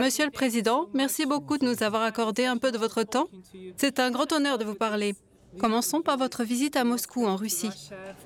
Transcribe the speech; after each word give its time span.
Monsieur 0.00 0.24
le 0.24 0.30
Président, 0.30 0.88
merci 0.94 1.26
beaucoup 1.26 1.58
de 1.58 1.64
nous 1.64 1.82
avoir 1.82 2.02
accordé 2.02 2.44
un 2.44 2.56
peu 2.56 2.72
de 2.72 2.78
votre 2.78 3.02
temps. 3.02 3.28
C'est 3.76 4.00
un 4.00 4.10
grand 4.10 4.32
honneur 4.32 4.58
de 4.58 4.64
vous 4.64 4.74
parler. 4.74 5.14
Commençons 5.58 6.02
par 6.02 6.18
votre 6.18 6.44
visite 6.44 6.76
à 6.76 6.84
Moscou, 6.84 7.26
en 7.26 7.36
Russie. 7.36 7.70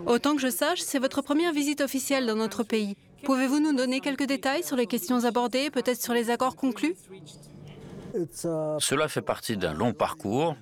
Autant 0.07 0.35
que 0.35 0.41
je 0.41 0.51
sache, 0.51 0.81
c'est 0.81 0.99
votre 0.99 1.23
première 1.23 1.53
visite 1.53 1.81
officielle 1.81 2.27
dans 2.27 2.37
notre 2.37 2.63
pays. 2.63 2.97
Pouvez-vous 3.25 3.61
nous 3.61 3.73
donner 3.73 4.01
quelques 4.01 4.27
détails 4.27 4.65
sur 4.65 4.77
les 4.77 4.87
questions 4.87 5.25
abordées, 5.25 5.71
peut-être 5.71 6.03
sur 6.03 6.15
les 6.15 6.31
accords 6.31 6.57
conclus? 6.57 6.97
Cela 8.33 9.09
fait 9.09 9.23
partie 9.23 9.57
d'un 9.57 9.75
long 9.75 9.93
parcours, 9.93 10.57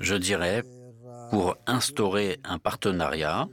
je 0.00 0.14
dirais, 0.14 0.62
pour 1.30 1.56
instaurer 1.66 2.40
un 2.44 2.58
partenariat 2.58 3.48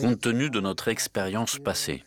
compte 0.00 0.20
tenu 0.20 0.50
de 0.50 0.60
notre 0.60 0.88
expérience 0.88 1.58
passée. 1.58 2.04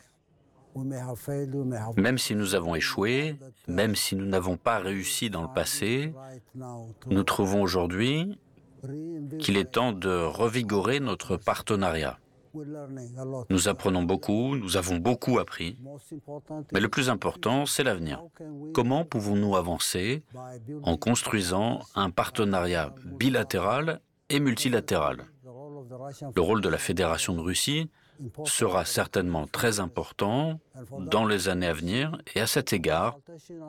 Même 1.98 2.18
si 2.18 2.36
nous 2.36 2.56
avons 2.56 2.76
échoué, 2.76 3.38
même 3.68 3.96
si 3.96 4.16
nous 4.16 4.26
n'avons 4.26 4.58
pas 4.58 4.80
réussi 4.80 5.30
dans 5.30 5.42
le 5.42 5.54
passé, 5.54 6.14
nous 7.08 7.24
trouvons 7.24 7.62
aujourd'hui 7.62 8.38
qu'il 9.40 9.58
est 9.58 9.72
temps 9.72 9.94
de 9.94 10.10
revigorer 10.10 11.00
notre 11.00 11.38
partenariat. 11.38 12.20
Nous 13.50 13.68
apprenons 13.68 14.04
beaucoup, 14.04 14.56
nous 14.56 14.78
avons 14.78 14.98
beaucoup 14.98 15.40
appris, 15.40 15.78
mais 16.72 16.80
le 16.80 16.88
plus 16.88 17.10
important, 17.10 17.66
c'est 17.66 17.84
l'avenir. 17.84 18.24
Comment 18.74 19.04
pouvons-nous 19.04 19.56
avancer 19.56 20.24
en 20.84 20.96
construisant 20.98 21.82
un 21.96 22.10
partenariat 22.10 22.94
bilatéral 23.06 24.00
et 24.30 24.40
multilatéral? 24.40 25.26
Le 26.36 26.42
rôle 26.42 26.62
de 26.62 26.70
la 26.70 26.78
Fédération 26.78 27.34
de 27.34 27.42
Russie 27.42 27.90
sera 28.46 28.86
certainement 28.86 29.48
très 29.48 29.80
important 29.80 30.60
dans 31.00 31.26
les 31.26 31.50
années 31.50 31.68
à 31.68 31.74
venir. 31.74 32.18
Et 32.36 32.42
à 32.42 32.48
cet 32.48 32.74
égard, 32.74 33.18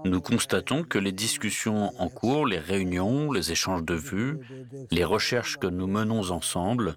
nous 0.04 0.20
constatons 0.20 0.82
que 0.82 0.98
les 0.98 1.12
discussions 1.12 1.92
en 1.98 2.08
cours, 2.08 2.46
les 2.46 2.58
réunions, 2.58 3.32
les 3.32 3.52
échanges 3.52 3.84
de 3.84 3.94
vues, 3.94 4.38
les 4.90 5.04
recherches 5.04 5.56
que 5.56 5.66
nous 5.66 5.86
menons 5.86 6.30
ensemble 6.30 6.96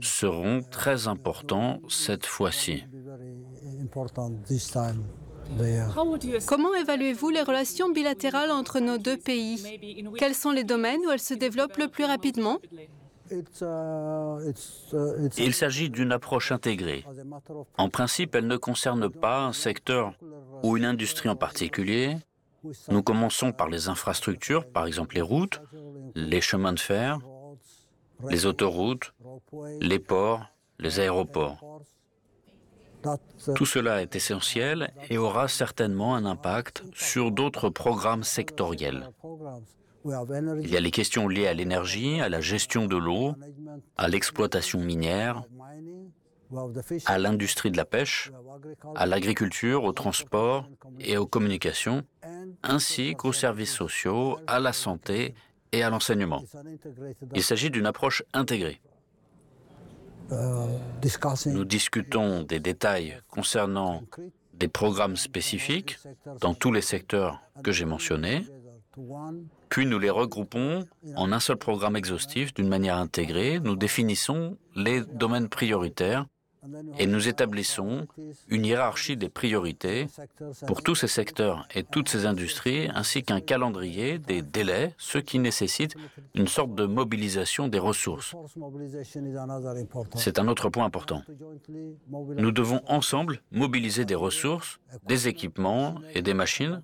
seront 0.00 0.62
très 0.62 1.08
importants 1.08 1.80
cette 1.88 2.26
fois-ci. 2.26 2.84
Comment 6.46 6.74
évaluez-vous 6.74 7.30
les 7.30 7.42
relations 7.42 7.90
bilatérales 7.90 8.50
entre 8.50 8.80
nos 8.80 8.98
deux 8.98 9.16
pays? 9.16 9.62
Quels 10.18 10.34
sont 10.34 10.50
les 10.50 10.64
domaines 10.64 11.00
où 11.06 11.10
elles 11.10 11.20
se 11.20 11.34
développent 11.34 11.76
le 11.76 11.88
plus 11.88 12.04
rapidement? 12.04 12.58
Il 15.38 15.54
s'agit 15.54 15.90
d'une 15.90 16.12
approche 16.12 16.52
intégrée. 16.52 17.04
En 17.76 17.88
principe, 17.88 18.34
elle 18.34 18.46
ne 18.46 18.56
concerne 18.56 19.08
pas 19.08 19.44
un 19.44 19.52
secteur 19.52 20.14
ou 20.62 20.76
une 20.76 20.84
industrie 20.84 21.28
en 21.28 21.36
particulier. 21.36 22.16
Nous 22.88 23.02
commençons 23.02 23.52
par 23.52 23.68
les 23.68 23.88
infrastructures, 23.88 24.66
par 24.66 24.86
exemple 24.86 25.14
les 25.14 25.22
routes, 25.22 25.62
les 26.14 26.40
chemins 26.40 26.72
de 26.72 26.80
fer, 26.80 27.18
les 28.28 28.46
autoroutes, 28.46 29.12
les 29.80 29.98
ports, 29.98 30.44
les 30.78 31.00
aéroports. 31.00 31.82
Tout 33.54 33.66
cela 33.66 34.02
est 34.02 34.16
essentiel 34.16 34.92
et 35.10 35.18
aura 35.18 35.46
certainement 35.48 36.16
un 36.16 36.24
impact 36.24 36.82
sur 36.94 37.30
d'autres 37.30 37.70
programmes 37.70 38.24
sectoriels. 38.24 39.10
Il 40.06 40.70
y 40.70 40.76
a 40.76 40.80
les 40.80 40.90
questions 40.90 41.26
liées 41.26 41.48
à 41.48 41.54
l'énergie, 41.54 42.20
à 42.20 42.28
la 42.28 42.40
gestion 42.40 42.86
de 42.86 42.96
l'eau, 42.96 43.34
à 43.96 44.08
l'exploitation 44.08 44.78
minière, 44.80 45.42
à 47.06 47.18
l'industrie 47.18 47.72
de 47.72 47.76
la 47.76 47.84
pêche, 47.84 48.30
à 48.94 49.06
l'agriculture, 49.06 49.82
au 49.82 49.92
transport 49.92 50.68
et 51.00 51.16
aux 51.16 51.26
communications, 51.26 52.04
ainsi 52.62 53.14
qu'aux 53.14 53.32
services 53.32 53.72
sociaux, 53.72 54.38
à 54.46 54.60
la 54.60 54.72
santé 54.72 55.34
et 55.72 55.82
à 55.82 55.90
l'enseignement. 55.90 56.44
Il 57.34 57.42
s'agit 57.42 57.70
d'une 57.70 57.86
approche 57.86 58.22
intégrée. 58.32 58.80
Nous 61.46 61.64
discutons 61.64 62.42
des 62.42 62.60
détails 62.60 63.18
concernant 63.28 64.02
des 64.54 64.68
programmes 64.68 65.16
spécifiques 65.16 65.98
dans 66.40 66.54
tous 66.54 66.72
les 66.72 66.80
secteurs 66.80 67.40
que 67.62 67.72
j'ai 67.72 67.84
mentionnés, 67.84 68.44
puis 69.68 69.86
nous 69.86 69.98
les 69.98 70.10
regroupons 70.10 70.84
en 71.16 71.32
un 71.32 71.40
seul 71.40 71.56
programme 71.56 71.96
exhaustif 71.96 72.54
d'une 72.54 72.68
manière 72.68 72.96
intégrée. 72.96 73.60
Nous 73.62 73.76
définissons 73.76 74.56
les 74.74 75.02
domaines 75.02 75.48
prioritaires 75.48 76.26
et 76.98 77.06
nous 77.06 77.28
établissons 77.28 78.06
une 78.48 78.64
hiérarchie 78.64 79.16
des 79.16 79.28
priorités 79.28 80.06
pour 80.66 80.82
tous 80.82 80.94
ces 80.94 81.08
secteurs 81.08 81.66
et 81.74 81.82
toutes 81.82 82.08
ces 82.08 82.26
industries, 82.26 82.88
ainsi 82.94 83.22
qu'un 83.22 83.40
calendrier 83.40 84.18
des 84.18 84.42
délais, 84.42 84.94
ce 84.98 85.18
qui 85.18 85.38
nécessite 85.38 85.96
une 86.34 86.48
sorte 86.48 86.74
de 86.74 86.84
mobilisation 86.84 87.68
des 87.68 87.78
ressources. 87.78 88.34
C'est 90.14 90.38
un 90.38 90.48
autre 90.48 90.68
point 90.68 90.84
important. 90.84 91.22
Nous 92.36 92.52
devons 92.52 92.82
ensemble 92.86 93.40
mobiliser 93.50 94.04
des 94.04 94.14
ressources, 94.14 94.78
des 95.06 95.28
équipements 95.28 95.96
et 96.14 96.22
des 96.22 96.34
machines. 96.34 96.82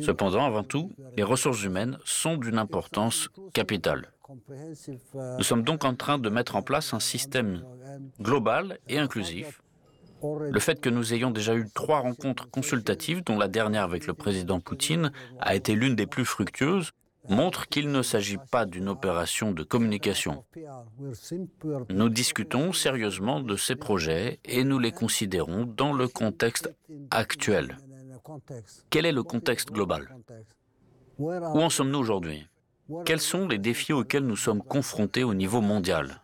Cependant, 0.00 0.44
avant 0.44 0.64
tout, 0.64 0.92
les 1.16 1.22
ressources 1.22 1.62
humaines 1.62 1.98
sont 2.04 2.36
d'une 2.36 2.58
importance 2.58 3.28
capitale. 3.52 4.12
Nous 5.38 5.44
sommes 5.44 5.62
donc 5.62 5.84
en 5.84 5.94
train 5.94 6.18
de 6.18 6.28
mettre 6.28 6.56
en 6.56 6.62
place 6.62 6.94
un 6.94 7.00
système 7.00 7.64
global 8.20 8.78
et 8.88 8.98
inclusif. 8.98 9.62
Le 10.22 10.60
fait 10.60 10.80
que 10.80 10.88
nous 10.88 11.12
ayons 11.14 11.30
déjà 11.30 11.54
eu 11.54 11.66
trois 11.74 11.98
rencontres 11.98 12.48
consultatives, 12.48 13.24
dont 13.24 13.38
la 13.38 13.48
dernière 13.48 13.82
avec 13.82 14.06
le 14.06 14.14
président 14.14 14.60
Poutine 14.60 15.12
a 15.40 15.54
été 15.56 15.74
l'une 15.74 15.96
des 15.96 16.06
plus 16.06 16.24
fructueuses, 16.24 16.92
montre 17.28 17.68
qu'il 17.68 17.90
ne 17.90 18.02
s'agit 18.02 18.38
pas 18.50 18.64
d'une 18.64 18.88
opération 18.88 19.52
de 19.52 19.62
communication. 19.62 20.44
Nous 21.90 22.08
discutons 22.08 22.72
sérieusement 22.72 23.40
de 23.40 23.56
ces 23.56 23.76
projets 23.76 24.40
et 24.44 24.64
nous 24.64 24.78
les 24.78 24.92
considérons 24.92 25.64
dans 25.64 25.92
le 25.92 26.08
contexte 26.08 26.72
actuel. 27.10 27.76
Quel 28.90 29.06
est 29.06 29.12
le 29.12 29.22
contexte 29.22 29.72
global? 29.72 30.14
Où 31.18 31.30
en 31.32 31.70
sommes-nous 31.70 31.98
aujourd'hui? 31.98 32.46
Quels 33.04 33.20
sont 33.20 33.48
les 33.48 33.58
défis 33.58 33.92
auxquels 33.92 34.26
nous 34.26 34.36
sommes 34.36 34.62
confrontés 34.62 35.24
au 35.24 35.34
niveau 35.34 35.60
mondial? 35.60 36.20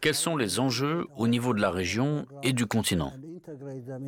Quels 0.00 0.14
sont 0.14 0.36
les 0.36 0.60
enjeux 0.60 1.06
au 1.16 1.28
niveau 1.28 1.54
de 1.54 1.60
la 1.60 1.70
région 1.70 2.26
et 2.42 2.52
du 2.52 2.66
continent? 2.66 3.12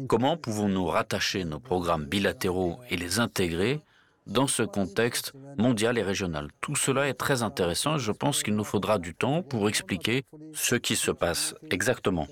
Comment 0.09 0.37
pouvons-nous 0.37 0.87
rattacher 0.87 1.45
nos 1.45 1.61
programmes 1.61 2.07
bilatéraux 2.07 2.79
et 2.91 2.97
les 2.97 3.19
intégrer 3.19 3.81
dans 4.27 4.47
ce 4.47 4.63
contexte 4.63 5.33
mondial 5.59 5.99
et 5.99 6.03
régional? 6.03 6.49
Tout 6.61 6.77
cela 6.77 7.09
est 7.09 7.15
très 7.15 7.43
intéressant 7.43 7.97
et 7.97 8.01
je 8.01 8.13
pense 8.13 8.43
qu'il 8.43 8.55
nous 8.55 8.65
faudra 8.65 8.99
du 8.99 9.15
temps 9.15 9.43
pour 9.43 9.69
expliquer 9.69 10.25
ce 10.55 10.75
qui 10.77 10.97
se 10.97 11.11
passe 11.11 11.55
exactement. 11.71 12.27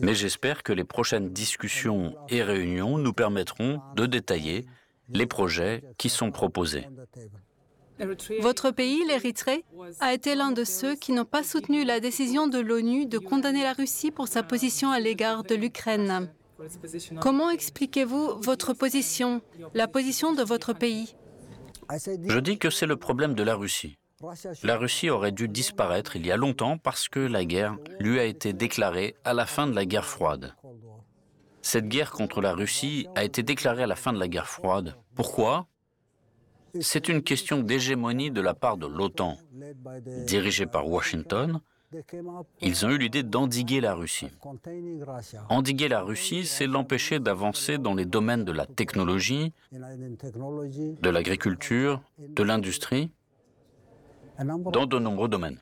Mais 0.00 0.14
j'espère 0.14 0.62
que 0.62 0.74
les 0.74 0.84
prochaines 0.84 1.32
discussions 1.32 2.14
et 2.28 2.42
réunions 2.42 2.98
nous 2.98 3.14
permettront 3.14 3.80
de 3.94 4.04
détailler 4.04 4.66
les 5.08 5.26
projets 5.26 5.82
qui 5.96 6.10
sont 6.10 6.30
proposés. 6.30 6.86
Votre 8.40 8.70
pays, 8.70 9.04
l'Érythrée, 9.06 9.64
a 10.00 10.12
été 10.12 10.34
l'un 10.34 10.52
de 10.52 10.64
ceux 10.64 10.94
qui 10.94 11.12
n'ont 11.12 11.24
pas 11.24 11.42
soutenu 11.42 11.84
la 11.84 12.00
décision 12.00 12.46
de 12.46 12.58
l'ONU 12.58 13.06
de 13.06 13.18
condamner 13.18 13.62
la 13.62 13.72
Russie 13.72 14.10
pour 14.10 14.28
sa 14.28 14.42
position 14.42 14.90
à 14.90 15.00
l'égard 15.00 15.42
de 15.44 15.54
l'Ukraine. 15.54 16.30
Comment 17.20 17.50
expliquez-vous 17.50 18.40
votre 18.40 18.72
position, 18.72 19.42
la 19.74 19.88
position 19.88 20.32
de 20.32 20.42
votre 20.42 20.72
pays? 20.72 21.14
Je 22.28 22.38
dis 22.38 22.58
que 22.58 22.70
c'est 22.70 22.86
le 22.86 22.96
problème 22.96 23.34
de 23.34 23.42
la 23.42 23.54
Russie. 23.54 23.98
La 24.62 24.76
Russie 24.76 25.10
aurait 25.10 25.32
dû 25.32 25.46
disparaître 25.46 26.16
il 26.16 26.26
y 26.26 26.32
a 26.32 26.36
longtemps 26.36 26.78
parce 26.78 27.08
que 27.08 27.20
la 27.20 27.44
guerre 27.44 27.76
lui 28.00 28.18
a 28.18 28.24
été 28.24 28.54
déclarée 28.54 29.14
à 29.24 29.34
la 29.34 29.44
fin 29.44 29.66
de 29.66 29.74
la 29.74 29.84
guerre 29.84 30.06
froide. 30.06 30.54
Cette 31.60 31.88
guerre 31.88 32.12
contre 32.12 32.40
la 32.40 32.54
Russie 32.54 33.08
a 33.14 33.24
été 33.24 33.42
déclarée 33.42 33.82
à 33.82 33.86
la 33.86 33.96
fin 33.96 34.12
de 34.12 34.18
la 34.18 34.28
guerre 34.28 34.48
froide. 34.48 34.96
Pourquoi? 35.14 35.66
C'est 36.80 37.08
une 37.08 37.22
question 37.22 37.60
d'hégémonie 37.60 38.30
de 38.30 38.40
la 38.40 38.54
part 38.54 38.76
de 38.76 38.86
l'OTAN. 38.86 39.36
Dirigée 40.26 40.66
par 40.66 40.88
Washington, 40.88 41.60
ils 42.60 42.84
ont 42.84 42.90
eu 42.90 42.98
l'idée 42.98 43.22
d'endiguer 43.22 43.80
la 43.80 43.94
Russie. 43.94 44.28
Endiguer 45.48 45.88
la 45.88 46.02
Russie, 46.02 46.44
c'est 46.44 46.66
l'empêcher 46.66 47.20
d'avancer 47.20 47.78
dans 47.78 47.94
les 47.94 48.04
domaines 48.04 48.44
de 48.44 48.52
la 48.52 48.66
technologie, 48.66 49.52
de 49.72 51.10
l'agriculture, 51.10 52.02
de 52.18 52.42
l'industrie, 52.42 53.10
dans 54.38 54.86
de 54.86 54.98
nombreux 54.98 55.28
domaines. 55.28 55.60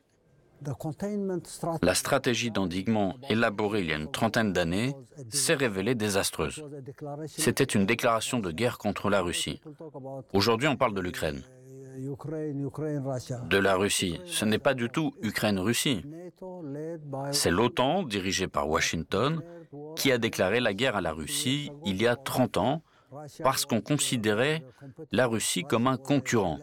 La 1.82 1.94
stratégie 1.94 2.50
d'endiguement 2.50 3.16
élaborée 3.28 3.80
il 3.80 3.88
y 3.88 3.92
a 3.92 3.96
une 3.96 4.10
trentaine 4.10 4.52
d'années 4.52 4.94
s'est 5.30 5.54
révélée 5.54 5.94
désastreuse. 5.94 6.64
C'était 7.26 7.64
une 7.64 7.86
déclaration 7.86 8.38
de 8.38 8.50
guerre 8.50 8.78
contre 8.78 9.10
la 9.10 9.20
Russie. 9.20 9.60
Aujourd'hui, 10.32 10.68
on 10.68 10.76
parle 10.76 10.94
de 10.94 11.00
l'Ukraine. 11.00 11.42
De 13.48 13.58
la 13.58 13.76
Russie. 13.76 14.20
Ce 14.24 14.44
n'est 14.44 14.58
pas 14.58 14.74
du 14.74 14.88
tout 14.88 15.14
Ukraine-Russie. 15.22 16.04
C'est 17.30 17.50
l'OTAN, 17.50 18.02
dirigée 18.02 18.48
par 18.48 18.68
Washington, 18.68 19.42
qui 19.96 20.10
a 20.10 20.18
déclaré 20.18 20.60
la 20.60 20.74
guerre 20.74 20.96
à 20.96 21.00
la 21.00 21.12
Russie 21.12 21.70
il 21.84 22.00
y 22.02 22.06
a 22.06 22.16
30 22.16 22.56
ans 22.56 22.82
parce 23.42 23.64
qu'on 23.64 23.80
considérait 23.80 24.64
la 25.12 25.26
Russie 25.26 25.62
comme 25.62 25.86
un 25.86 25.96
concurrent. 25.96 26.58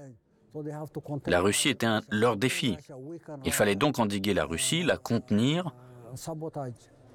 La 1.27 1.42
Russie 1.42 1.69
était 1.69 1.88
leur 2.09 2.38
défi. 2.38 2.77
Il 3.45 3.51
fallait 3.51 3.75
donc 3.75 4.00
endiguer 4.00 4.33
la 4.33 4.45
Russie, 4.45 4.83
la 4.83 4.98
contenir, 4.98 5.74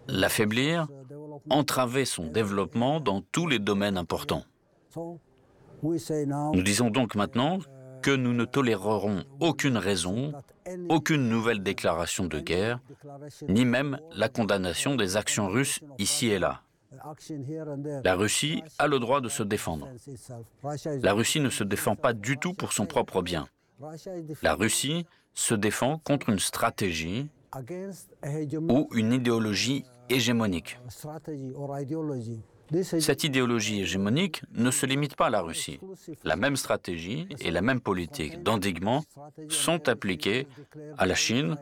l'affaiblir, 0.08 0.86
entraver 1.50 2.04
son 2.04 2.26
développement 2.26 3.00
dans 3.00 3.20
tous 3.20 3.46
les 3.46 3.58
domaines 3.58 3.98
importants. 3.98 4.44
Nous 5.82 6.62
disons 6.62 6.90
donc 6.90 7.14
maintenant 7.14 7.58
que 8.02 8.10
nous 8.10 8.32
ne 8.32 8.44
tolérerons 8.44 9.24
aucune 9.40 9.76
raison, 9.76 10.32
aucune 10.88 11.28
nouvelle 11.28 11.62
déclaration 11.62 12.26
de 12.26 12.38
guerre, 12.38 12.80
ni 13.48 13.64
même 13.64 13.98
la 14.12 14.28
condamnation 14.28 14.94
des 14.94 15.16
actions 15.16 15.48
russes 15.48 15.80
ici 15.98 16.28
et 16.28 16.38
là. 16.38 16.62
La 18.04 18.14
Russie 18.14 18.62
a 18.78 18.86
le 18.86 18.98
droit 18.98 19.20
de 19.20 19.28
se 19.28 19.42
défendre. 19.42 19.88
La 21.02 21.12
Russie 21.12 21.40
ne 21.40 21.50
se 21.50 21.64
défend 21.64 21.96
pas 21.96 22.12
du 22.12 22.38
tout 22.38 22.54
pour 22.54 22.72
son 22.72 22.86
propre 22.86 23.22
bien. 23.22 23.48
La 24.42 24.54
Russie 24.54 25.06
se 25.34 25.54
défend 25.54 25.98
contre 25.98 26.30
une 26.30 26.38
stratégie 26.38 27.28
ou 28.68 28.88
une 28.94 29.12
idéologie 29.12 29.84
hégémonique. 30.08 30.78
Cette 32.82 33.22
idéologie 33.22 33.80
hégémonique 33.80 34.42
ne 34.52 34.70
se 34.70 34.86
limite 34.86 35.14
pas 35.14 35.26
à 35.26 35.30
la 35.30 35.40
Russie. 35.40 35.78
La 36.24 36.36
même 36.36 36.56
stratégie 36.56 37.28
et 37.40 37.50
la 37.50 37.62
même 37.62 37.80
politique 37.80 38.42
d'endiguement 38.42 39.04
sont 39.48 39.88
appliquées 39.88 40.48
à 40.98 41.06
la 41.06 41.14
Chine, 41.14 41.56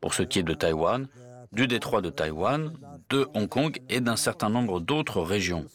pour 0.00 0.14
ce 0.14 0.22
qui 0.22 0.38
est 0.38 0.42
de 0.42 0.54
Taïwan, 0.54 1.08
du 1.52 1.66
détroit 1.66 2.00
de 2.00 2.10
Taïwan, 2.10 2.72
de 3.08 3.26
Hong 3.34 3.48
Kong 3.48 3.80
et 3.88 4.00
d'un 4.00 4.16
certain 4.16 4.48
nombre 4.48 4.80
d'autres 4.80 5.20
régions. 5.20 5.66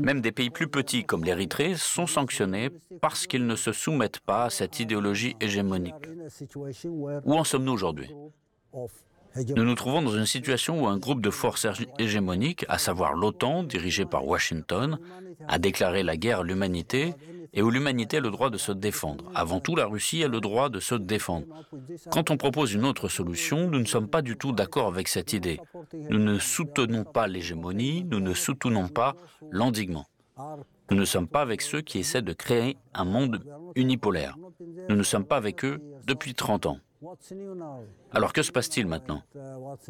Même 0.00 0.20
des 0.20 0.32
pays 0.32 0.50
plus 0.50 0.68
petits 0.68 1.04
comme 1.04 1.24
l'Érythrée 1.24 1.74
sont 1.76 2.06
sanctionnés 2.06 2.70
parce 3.00 3.26
qu'ils 3.26 3.46
ne 3.46 3.56
se 3.56 3.72
soumettent 3.72 4.20
pas 4.20 4.44
à 4.44 4.50
cette 4.50 4.78
idéologie 4.78 5.36
hégémonique. 5.40 5.94
Où 7.24 7.34
en 7.34 7.44
sommes-nous 7.44 7.72
aujourd'hui? 7.72 8.10
Nous 9.56 9.64
nous 9.64 9.74
trouvons 9.74 10.02
dans 10.02 10.14
une 10.16 10.26
situation 10.26 10.82
où 10.82 10.86
un 10.86 10.98
groupe 10.98 11.22
de 11.22 11.30
forces 11.30 11.66
hégémoniques, 11.98 12.66
à 12.68 12.78
savoir 12.78 13.14
l'OTAN, 13.14 13.62
dirigé 13.62 14.04
par 14.04 14.26
Washington, 14.26 14.98
a 15.48 15.58
déclaré 15.58 16.02
la 16.02 16.16
guerre 16.16 16.40
à 16.40 16.44
l'humanité 16.44 17.14
et 17.54 17.62
où 17.62 17.70
l'humanité 17.70 18.16
a 18.16 18.20
le 18.20 18.30
droit 18.30 18.50
de 18.50 18.58
se 18.58 18.72
défendre. 18.72 19.30
Avant 19.34 19.60
tout, 19.60 19.76
la 19.76 19.86
Russie 19.86 20.24
a 20.24 20.28
le 20.28 20.40
droit 20.40 20.68
de 20.68 20.80
se 20.80 20.94
défendre. 20.94 21.46
Quand 22.10 22.30
on 22.30 22.36
propose 22.36 22.72
une 22.72 22.84
autre 22.84 23.08
solution, 23.08 23.68
nous 23.68 23.78
ne 23.78 23.84
sommes 23.84 24.08
pas 24.08 24.22
du 24.22 24.36
tout 24.36 24.52
d'accord 24.52 24.88
avec 24.88 25.08
cette 25.08 25.32
idée. 25.32 25.60
Nous 25.92 26.18
ne 26.18 26.38
soutenons 26.38 27.04
pas 27.04 27.26
l'hégémonie, 27.26 28.04
nous 28.04 28.20
ne 28.20 28.34
soutenons 28.34 28.88
pas 28.88 29.16
l'endiguement. 29.50 30.06
Nous 30.90 30.96
ne 30.96 31.04
sommes 31.04 31.28
pas 31.28 31.42
avec 31.42 31.62
ceux 31.62 31.80
qui 31.80 31.98
essaient 31.98 32.22
de 32.22 32.32
créer 32.32 32.76
un 32.94 33.04
monde 33.04 33.44
unipolaire. 33.76 34.36
Nous 34.88 34.96
ne 34.96 35.02
sommes 35.02 35.24
pas 35.24 35.36
avec 35.36 35.64
eux 35.64 35.80
depuis 36.06 36.34
30 36.34 36.66
ans. 36.66 36.78
Alors 38.12 38.32
que 38.32 38.42
se 38.42 38.52
passe-t-il 38.52 38.86
maintenant? 38.86 39.22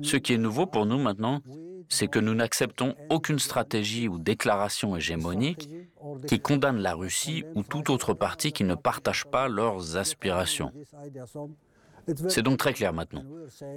Ce 0.02 0.16
qui 0.16 0.32
est 0.32 0.38
nouveau 0.38 0.66
pour 0.66 0.86
nous 0.86 0.98
maintenant, 0.98 1.40
c'est 1.88 2.08
que 2.08 2.18
nous 2.18 2.34
n'acceptons 2.34 2.94
aucune 3.10 3.38
stratégie 3.38 4.08
ou 4.08 4.18
déclaration 4.18 4.96
hégémonique 4.96 5.68
qui 6.26 6.40
condamne 6.40 6.78
la 6.78 6.94
Russie 6.94 7.44
ou 7.54 7.62
toute 7.62 7.90
autre 7.90 8.14
partie 8.14 8.52
qui 8.52 8.64
ne 8.64 8.74
partage 8.74 9.26
pas 9.26 9.48
leurs 9.48 9.96
aspirations. 9.96 10.72
C'est 12.28 12.42
donc 12.42 12.58
très 12.58 12.72
clair 12.72 12.92
maintenant. 12.92 13.24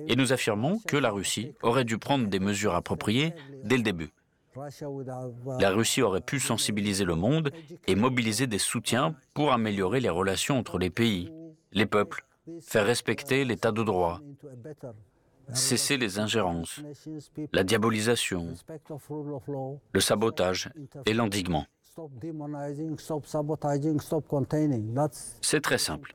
Et 0.08 0.16
nous 0.16 0.34
affirmons 0.34 0.80
que 0.88 0.98
la 0.98 1.12
Russie 1.12 1.54
aurait 1.62 1.86
dû 1.86 1.98
prendre 1.98 2.28
des 2.28 2.40
mesures 2.40 2.74
appropriées 2.74 3.34
dès 3.64 3.78
le 3.78 3.84
début. 3.84 4.12
La 5.60 5.72
Russie 5.72 6.02
aurait 6.02 6.22
pu 6.22 6.40
sensibiliser 6.40 7.04
le 7.04 7.16
monde 7.16 7.52
et 7.88 7.96
mobiliser 7.96 8.48
des 8.48 8.58
soutiens 8.58 9.16
pour 9.34 9.52
améliorer 9.52 10.00
les 10.00 10.10
relations 10.10 10.58
entre 10.58 10.80
les 10.80 10.90
pays, 10.90 11.32
les 11.74 11.86
peuples 11.86 12.26
faire 12.62 12.86
respecter 12.86 13.46
l'état 13.46 13.72
de 13.72 13.84
droit, 13.84 14.22
cesser 15.54 15.98
les 15.98 16.20
ingérences, 16.20 16.82
la 17.54 17.64
diabolisation, 17.64 18.54
le 19.94 20.00
sabotage 20.00 20.70
et 21.06 21.14
l'endiguement. 21.14 21.66
C'est 25.42 25.62
très 25.62 25.78
simple. 25.78 26.14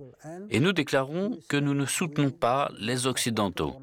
Et 0.50 0.60
nous 0.60 0.72
déclarons 0.72 1.38
que 1.48 1.56
nous 1.56 1.72
ne 1.72 1.86
soutenons 1.86 2.30
pas 2.30 2.70
les 2.78 3.06
Occidentaux. 3.06 3.76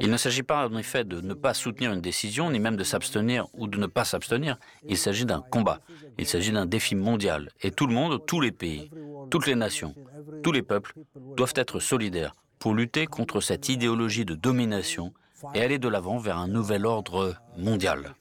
Il 0.00 0.10
ne 0.10 0.16
s'agit 0.16 0.44
pas 0.44 0.68
en 0.68 0.76
effet 0.76 1.04
de 1.04 1.20
ne 1.20 1.34
pas 1.34 1.54
soutenir 1.54 1.92
une 1.92 2.00
décision, 2.00 2.50
ni 2.50 2.60
même 2.60 2.76
de 2.76 2.84
s'abstenir 2.84 3.48
ou 3.54 3.66
de 3.66 3.76
ne 3.78 3.86
pas 3.86 4.04
s'abstenir. 4.04 4.56
Il 4.84 4.96
s'agit 4.96 5.26
d'un 5.26 5.40
combat. 5.40 5.80
Il 6.16 6.26
s'agit 6.26 6.52
d'un 6.52 6.66
défi 6.66 6.94
mondial. 6.94 7.50
Et 7.60 7.72
tout 7.72 7.88
le 7.88 7.94
monde, 7.94 8.24
tous 8.24 8.40
les 8.40 8.52
pays, 8.52 8.88
toutes 9.30 9.46
les 9.46 9.56
nations, 9.56 9.94
tous 10.42 10.52
les 10.52 10.62
peuples 10.62 10.94
doivent 11.36 11.54
être 11.56 11.80
solidaires 11.80 12.34
pour 12.58 12.74
lutter 12.74 13.06
contre 13.06 13.40
cette 13.40 13.68
idéologie 13.68 14.24
de 14.24 14.34
domination 14.34 15.12
et 15.54 15.60
aller 15.60 15.78
de 15.78 15.88
l'avant 15.88 16.18
vers 16.18 16.38
un 16.38 16.48
nouvel 16.48 16.86
ordre 16.86 17.34
mondial. 17.58 18.14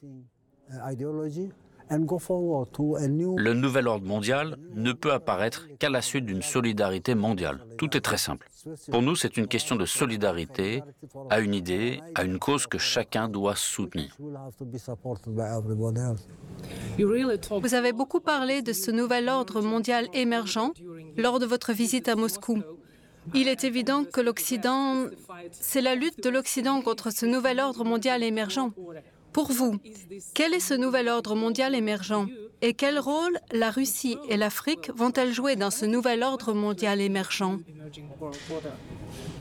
Le 3.37 3.53
nouvel 3.53 3.87
ordre 3.87 4.05
mondial 4.05 4.57
ne 4.73 4.93
peut 4.93 5.11
apparaître 5.11 5.67
qu'à 5.77 5.89
la 5.89 6.01
suite 6.01 6.25
d'une 6.25 6.41
solidarité 6.41 7.15
mondiale. 7.15 7.65
Tout 7.77 7.95
est 7.97 8.01
très 8.01 8.17
simple. 8.17 8.49
Pour 8.91 9.01
nous, 9.01 9.15
c'est 9.15 9.37
une 9.37 9.47
question 9.47 9.75
de 9.75 9.85
solidarité 9.85 10.83
à 11.29 11.39
une 11.39 11.53
idée, 11.53 11.99
à 12.15 12.23
une 12.23 12.39
cause 12.39 12.67
que 12.67 12.77
chacun 12.77 13.27
doit 13.27 13.55
soutenir. 13.55 14.15
Vous 16.97 17.73
avez 17.73 17.93
beaucoup 17.93 18.19
parlé 18.19 18.61
de 18.61 18.73
ce 18.73 18.91
nouvel 18.91 19.29
ordre 19.29 19.61
mondial 19.61 20.07
émergent 20.13 20.71
lors 21.17 21.39
de 21.39 21.45
votre 21.45 21.73
visite 21.73 22.07
à 22.07 22.15
Moscou. 22.15 22.61
Il 23.33 23.47
est 23.47 23.63
évident 23.63 24.03
que 24.03 24.19
l'Occident, 24.19 25.05
c'est 25.51 25.81
la 25.81 25.95
lutte 25.95 26.23
de 26.23 26.29
l'Occident 26.29 26.81
contre 26.81 27.11
ce 27.11 27.25
nouvel 27.25 27.59
ordre 27.59 27.83
mondial 27.83 28.23
émergent. 28.23 28.71
Pour 29.31 29.51
vous, 29.51 29.77
quel 30.33 30.53
est 30.53 30.59
ce 30.59 30.73
nouvel 30.73 31.07
ordre 31.07 31.35
mondial 31.35 31.75
émergent? 31.75 32.27
Et 32.61 32.73
quel 32.73 32.99
rôle 32.99 33.37
la 33.51 33.71
Russie 33.71 34.17
et 34.29 34.37
l'Afrique 34.37 34.91
vont-elles 34.95 35.33
jouer 35.33 35.55
dans 35.55 35.71
ce 35.71 35.85
nouvel 35.85 36.23
ordre 36.23 36.53
mondial 36.53 37.01
émergent 37.01 37.59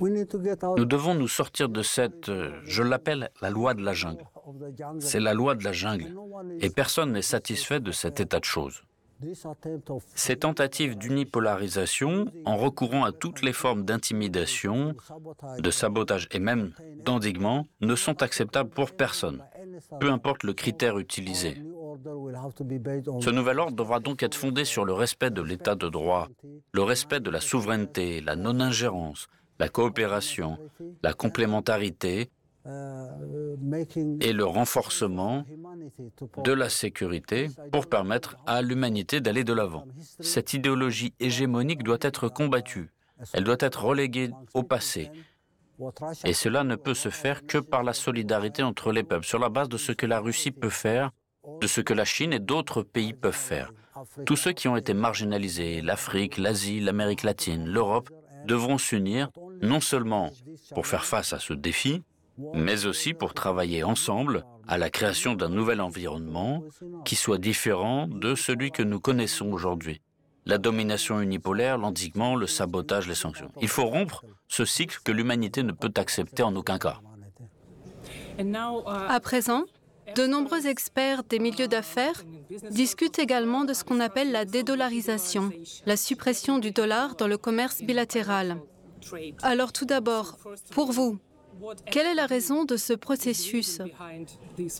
Nous 0.00 0.84
devons 0.84 1.14
nous 1.14 1.28
sortir 1.28 1.68
de 1.68 1.82
cette, 1.82 2.28
euh, 2.28 2.52
je 2.64 2.82
l'appelle 2.82 3.30
la 3.40 3.50
loi 3.50 3.74
de 3.74 3.82
la 3.82 3.92
jungle. 3.92 4.24
C'est 4.98 5.20
la 5.20 5.34
loi 5.34 5.54
de 5.54 5.64
la 5.64 5.72
jungle 5.72 6.14
et 6.60 6.70
personne 6.70 7.12
n'est 7.12 7.22
satisfait 7.22 7.80
de 7.80 7.92
cet 7.92 8.20
état 8.20 8.40
de 8.40 8.44
choses. 8.44 8.82
Ces 10.14 10.36
tentatives 10.36 10.96
d'unipolarisation, 10.96 12.26
en 12.46 12.56
recourant 12.56 13.04
à 13.04 13.12
toutes 13.12 13.42
les 13.42 13.52
formes 13.52 13.84
d'intimidation, 13.84 14.94
de 15.58 15.70
sabotage 15.70 16.26
et 16.30 16.38
même 16.38 16.72
d'endiguement, 17.04 17.66
ne 17.80 17.94
sont 17.94 18.22
acceptables 18.22 18.70
pour 18.70 18.92
personne, 18.92 19.44
peu 20.00 20.10
importe 20.10 20.42
le 20.42 20.54
critère 20.54 20.98
utilisé. 20.98 21.62
Ce 23.20 23.30
nouvel 23.30 23.58
ordre 23.58 23.76
devra 23.76 24.00
donc 24.00 24.22
être 24.22 24.34
fondé 24.34 24.64
sur 24.64 24.84
le 24.84 24.92
respect 24.92 25.30
de 25.30 25.42
l'état 25.42 25.74
de 25.74 25.88
droit, 25.88 26.28
le 26.72 26.82
respect 26.82 27.20
de 27.20 27.30
la 27.30 27.40
souveraineté, 27.40 28.20
la 28.20 28.36
non-ingérence, 28.36 29.28
la 29.58 29.68
coopération, 29.68 30.58
la 31.02 31.12
complémentarité 31.12 32.30
et 34.20 34.32
le 34.32 34.44
renforcement 34.44 35.44
de 36.44 36.52
la 36.52 36.68
sécurité 36.68 37.48
pour 37.72 37.86
permettre 37.86 38.36
à 38.46 38.62
l'humanité 38.62 39.20
d'aller 39.20 39.44
de 39.44 39.52
l'avant. 39.52 39.86
Cette 40.20 40.52
idéologie 40.52 41.14
hégémonique 41.20 41.82
doit 41.82 41.98
être 42.02 42.28
combattue, 42.28 42.90
elle 43.32 43.44
doit 43.44 43.56
être 43.60 43.84
reléguée 43.84 44.30
au 44.54 44.62
passé. 44.62 45.10
Et 46.24 46.34
cela 46.34 46.62
ne 46.62 46.76
peut 46.76 46.94
se 46.94 47.08
faire 47.08 47.46
que 47.46 47.56
par 47.56 47.82
la 47.82 47.94
solidarité 47.94 48.62
entre 48.62 48.92
les 48.92 49.02
peuples, 49.02 49.24
sur 49.24 49.38
la 49.38 49.48
base 49.48 49.68
de 49.70 49.78
ce 49.78 49.92
que 49.92 50.04
la 50.04 50.20
Russie 50.20 50.50
peut 50.50 50.68
faire, 50.68 51.10
de 51.60 51.66
ce 51.66 51.80
que 51.80 51.94
la 51.94 52.04
Chine 52.04 52.32
et 52.32 52.38
d'autres 52.38 52.82
pays 52.82 53.12
peuvent 53.12 53.32
faire. 53.32 53.72
Tous 54.26 54.36
ceux 54.36 54.52
qui 54.52 54.68
ont 54.68 54.76
été 54.76 54.94
marginalisés, 54.94 55.80
l'Afrique, 55.82 56.38
l'Asie, 56.38 56.80
l'Amérique 56.80 57.22
latine, 57.22 57.66
l'Europe, 57.66 58.10
devront 58.46 58.78
s'unir 58.78 59.30
non 59.60 59.80
seulement 59.80 60.30
pour 60.74 60.86
faire 60.86 61.04
face 61.04 61.32
à 61.32 61.38
ce 61.38 61.52
défi, 61.52 62.02
mais 62.54 62.86
aussi 62.86 63.12
pour 63.12 63.34
travailler 63.34 63.82
ensemble 63.84 64.44
à 64.66 64.78
la 64.78 64.88
création 64.88 65.34
d'un 65.34 65.48
nouvel 65.48 65.80
environnement 65.80 66.62
qui 67.04 67.16
soit 67.16 67.38
différent 67.38 68.06
de 68.06 68.34
celui 68.34 68.70
que 68.70 68.82
nous 68.82 69.00
connaissons 69.00 69.52
aujourd'hui. 69.52 70.00
La 70.46 70.56
domination 70.56 71.20
unipolaire, 71.20 71.76
l'endiguement, 71.76 72.34
le 72.34 72.46
sabotage, 72.46 73.06
les 73.06 73.14
sanctions. 73.14 73.52
Il 73.60 73.68
faut 73.68 73.84
rompre 73.84 74.24
ce 74.48 74.64
cycle 74.64 74.98
que 75.04 75.12
l'humanité 75.12 75.62
ne 75.62 75.72
peut 75.72 75.92
accepter 75.96 76.42
en 76.42 76.56
aucun 76.56 76.78
cas. 76.78 77.00
À 78.38 79.20
présent, 79.20 79.64
de 80.14 80.26
nombreux 80.26 80.66
experts 80.66 81.24
des 81.24 81.38
milieux 81.38 81.68
d'affaires 81.68 82.22
discutent 82.70 83.18
également 83.18 83.64
de 83.64 83.74
ce 83.74 83.84
qu'on 83.84 84.00
appelle 84.00 84.32
la 84.32 84.44
dédollarisation, 84.44 85.50
la 85.86 85.96
suppression 85.96 86.58
du 86.58 86.70
dollar 86.70 87.16
dans 87.16 87.28
le 87.28 87.38
commerce 87.38 87.82
bilatéral. 87.82 88.56
Alors 89.42 89.72
tout 89.72 89.86
d'abord, 89.86 90.38
pour 90.70 90.92
vous, 90.92 91.18
Quelle 91.90 92.06
est 92.06 92.14
la 92.14 92.26
raison 92.26 92.64
de 92.64 92.76
ce 92.76 92.92
processus? 92.92 93.80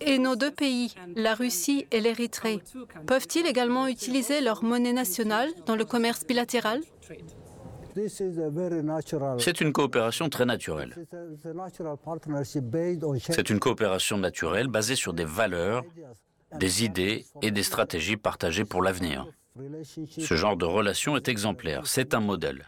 Et 0.00 0.18
nos 0.18 0.36
deux 0.36 0.50
pays, 0.50 0.94
la 1.14 1.34
Russie 1.34 1.86
et 1.90 2.00
l'Érythrée, 2.00 2.60
peuvent-ils 3.06 3.46
également 3.46 3.86
utiliser 3.86 4.40
leur 4.40 4.64
monnaie 4.64 4.92
nationale 4.92 5.50
dans 5.66 5.76
le 5.76 5.84
commerce 5.84 6.24
bilatéral? 6.26 6.80
C'est 9.38 9.60
une 9.60 9.72
coopération 9.72 10.28
très 10.28 10.44
naturelle. 10.44 10.94
C'est 13.20 13.50
une 13.50 13.60
coopération 13.60 14.18
naturelle 14.18 14.68
basée 14.68 14.96
sur 14.96 15.12
des 15.12 15.24
valeurs, 15.24 15.84
des 16.58 16.84
idées 16.84 17.26
et 17.42 17.50
des 17.50 17.62
stratégies 17.62 18.16
partagées 18.16 18.64
pour 18.64 18.82
l'avenir. 18.82 19.26
Ce 20.08 20.34
genre 20.34 20.56
de 20.56 20.64
relation 20.64 21.16
est 21.16 21.28
exemplaire, 21.28 21.86
c'est 21.86 22.14
un 22.14 22.20
modèle. 22.20 22.64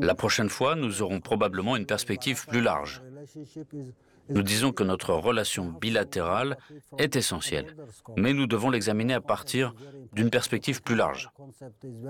La 0.00 0.14
prochaine 0.14 0.48
fois, 0.48 0.76
nous 0.76 1.02
aurons 1.02 1.20
probablement 1.20 1.76
une 1.76 1.86
perspective 1.86 2.46
plus 2.46 2.60
large. 2.60 3.02
Nous 4.28 4.42
disons 4.42 4.72
que 4.72 4.82
notre 4.82 5.12
relation 5.14 5.66
bilatérale 5.70 6.56
est 6.98 7.16
essentielle, 7.16 7.76
mais 8.16 8.32
nous 8.32 8.46
devons 8.46 8.70
l'examiner 8.70 9.14
à 9.14 9.20
partir 9.20 9.74
d'une 10.12 10.30
perspective 10.30 10.82
plus 10.82 10.94
large. 10.94 11.30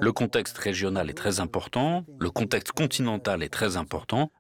Le 0.01 0.13
contexte 0.13 0.59
régional 0.59 1.11
est 1.11 1.15
très 1.15 1.41
important, 1.41 2.05
le 2.19 2.31
contexte 2.31 2.73
continental 2.73 3.43
est 3.43 3.49
très 3.49 3.77
important, 3.77 4.31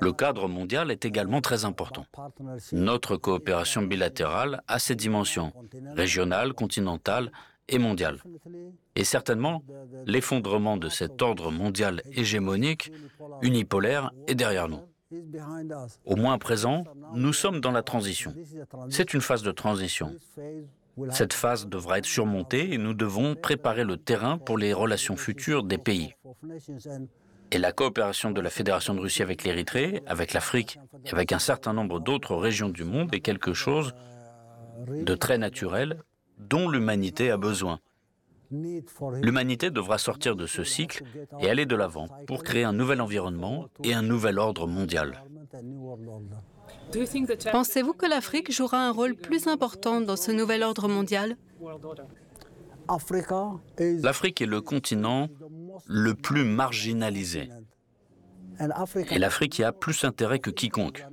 le 0.00 0.12
cadre 0.12 0.48
mondial 0.48 0.90
est 0.90 1.04
également 1.04 1.40
très 1.40 1.64
important. 1.64 2.06
Notre 2.72 3.16
coopération 3.16 3.82
bilatérale 3.82 4.62
a 4.68 4.78
ses 4.78 4.94
dimensions, 4.94 5.52
régionale, 5.96 6.52
continentale 6.52 7.32
et 7.68 7.78
mondiale. 7.78 8.22
Et 8.96 9.04
certainement, 9.04 9.62
l'effondrement 10.06 10.76
de 10.76 10.88
cet 10.88 11.22
ordre 11.22 11.50
mondial 11.50 12.02
hégémonique, 12.12 12.92
unipolaire, 13.40 14.10
est 14.26 14.34
derrière 14.34 14.68
nous. 14.68 14.80
Au 16.04 16.16
moins 16.16 16.34
à 16.34 16.38
présent, 16.38 16.84
nous 17.14 17.32
sommes 17.32 17.60
dans 17.60 17.70
la 17.70 17.82
transition. 17.82 18.34
C'est 18.90 19.14
une 19.14 19.20
phase 19.20 19.42
de 19.42 19.52
transition. 19.52 20.14
Cette 21.10 21.32
phase 21.32 21.66
devra 21.66 21.98
être 21.98 22.06
surmontée 22.06 22.72
et 22.72 22.78
nous 22.78 22.94
devons 22.94 23.34
préparer 23.34 23.84
le 23.84 23.96
terrain 23.96 24.38
pour 24.38 24.58
les 24.58 24.72
relations 24.72 25.16
futures 25.16 25.64
des 25.64 25.78
pays. 25.78 26.14
Et 27.50 27.58
la 27.58 27.72
coopération 27.72 28.30
de 28.30 28.40
la 28.40 28.50
Fédération 28.50 28.94
de 28.94 29.00
Russie 29.00 29.22
avec 29.22 29.44
l'Érythrée, 29.44 30.02
avec 30.06 30.32
l'Afrique 30.32 30.78
et 31.04 31.12
avec 31.12 31.32
un 31.32 31.38
certain 31.38 31.72
nombre 31.72 32.00
d'autres 32.00 32.34
régions 32.34 32.70
du 32.70 32.84
monde 32.84 33.14
est 33.14 33.20
quelque 33.20 33.52
chose 33.52 33.94
de 34.86 35.14
très 35.14 35.38
naturel 35.38 36.02
dont 36.38 36.68
l'humanité 36.68 37.30
a 37.30 37.36
besoin. 37.36 37.78
L'humanité 39.22 39.70
devra 39.70 39.98
sortir 39.98 40.36
de 40.36 40.46
ce 40.46 40.62
cycle 40.64 41.04
et 41.40 41.48
aller 41.48 41.66
de 41.66 41.74
l'avant 41.74 42.08
pour 42.26 42.42
créer 42.42 42.64
un 42.64 42.72
nouvel 42.72 43.00
environnement 43.00 43.68
et 43.82 43.94
un 43.94 44.02
nouvel 44.02 44.38
ordre 44.38 44.66
mondial. 44.66 45.22
Pensez-vous 47.50 47.94
que 47.94 48.06
l'Afrique 48.06 48.52
jouera 48.52 48.86
un 48.86 48.90
rôle 48.90 49.14
plus 49.14 49.46
important 49.46 50.00
dans 50.00 50.16
ce 50.16 50.32
nouvel 50.32 50.62
ordre 50.62 50.88
mondial? 50.88 51.36
L'Afrique 54.02 54.42
est 54.42 54.46
le 54.46 54.60
continent 54.60 55.28
le 55.86 56.14
plus 56.14 56.44
marginalisé. 56.44 57.48
Et 59.10 59.18
l'Afrique 59.18 59.58
y 59.58 59.64
a 59.64 59.72
plus 59.72 60.04
intérêt 60.04 60.38
que 60.38 60.50
quiconque. 60.50 61.04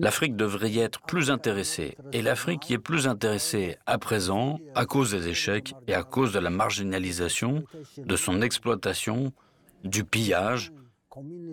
L'Afrique 0.00 0.36
devrait 0.36 0.70
y 0.70 0.78
être 0.78 1.00
plus 1.02 1.30
intéressée, 1.30 1.96
et 2.12 2.22
l'Afrique 2.22 2.70
y 2.70 2.74
est 2.74 2.78
plus 2.78 3.06
intéressée 3.06 3.76
à 3.86 3.98
présent 3.98 4.58
à 4.74 4.86
cause 4.86 5.10
des 5.10 5.28
échecs 5.28 5.74
et 5.86 5.94
à 5.94 6.02
cause 6.02 6.32
de 6.32 6.38
la 6.38 6.50
marginalisation, 6.50 7.64
de 7.98 8.16
son 8.16 8.42
exploitation, 8.42 9.32
du 9.84 10.04
pillage, 10.04 10.72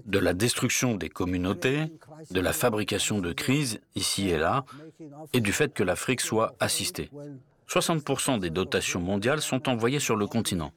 de 0.05 0.19
la 0.19 0.33
destruction 0.33 0.95
des 0.95 1.09
communautés, 1.09 1.91
de 2.31 2.39
la 2.39 2.53
fabrication 2.53 3.19
de 3.19 3.31
crises 3.31 3.79
ici 3.95 4.29
et 4.29 4.37
là, 4.37 4.65
et 5.31 5.41
du 5.41 5.53
fait 5.53 5.73
que 5.73 5.83
l'Afrique 5.83 6.21
soit 6.21 6.55
assistée. 6.59 7.09
60% 7.69 8.39
des 8.39 8.49
dotations 8.49 8.99
mondiales 8.99 9.41
sont 9.41 9.69
envoyées 9.69 9.99
sur 9.99 10.15
le 10.15 10.27
continent. 10.27 10.71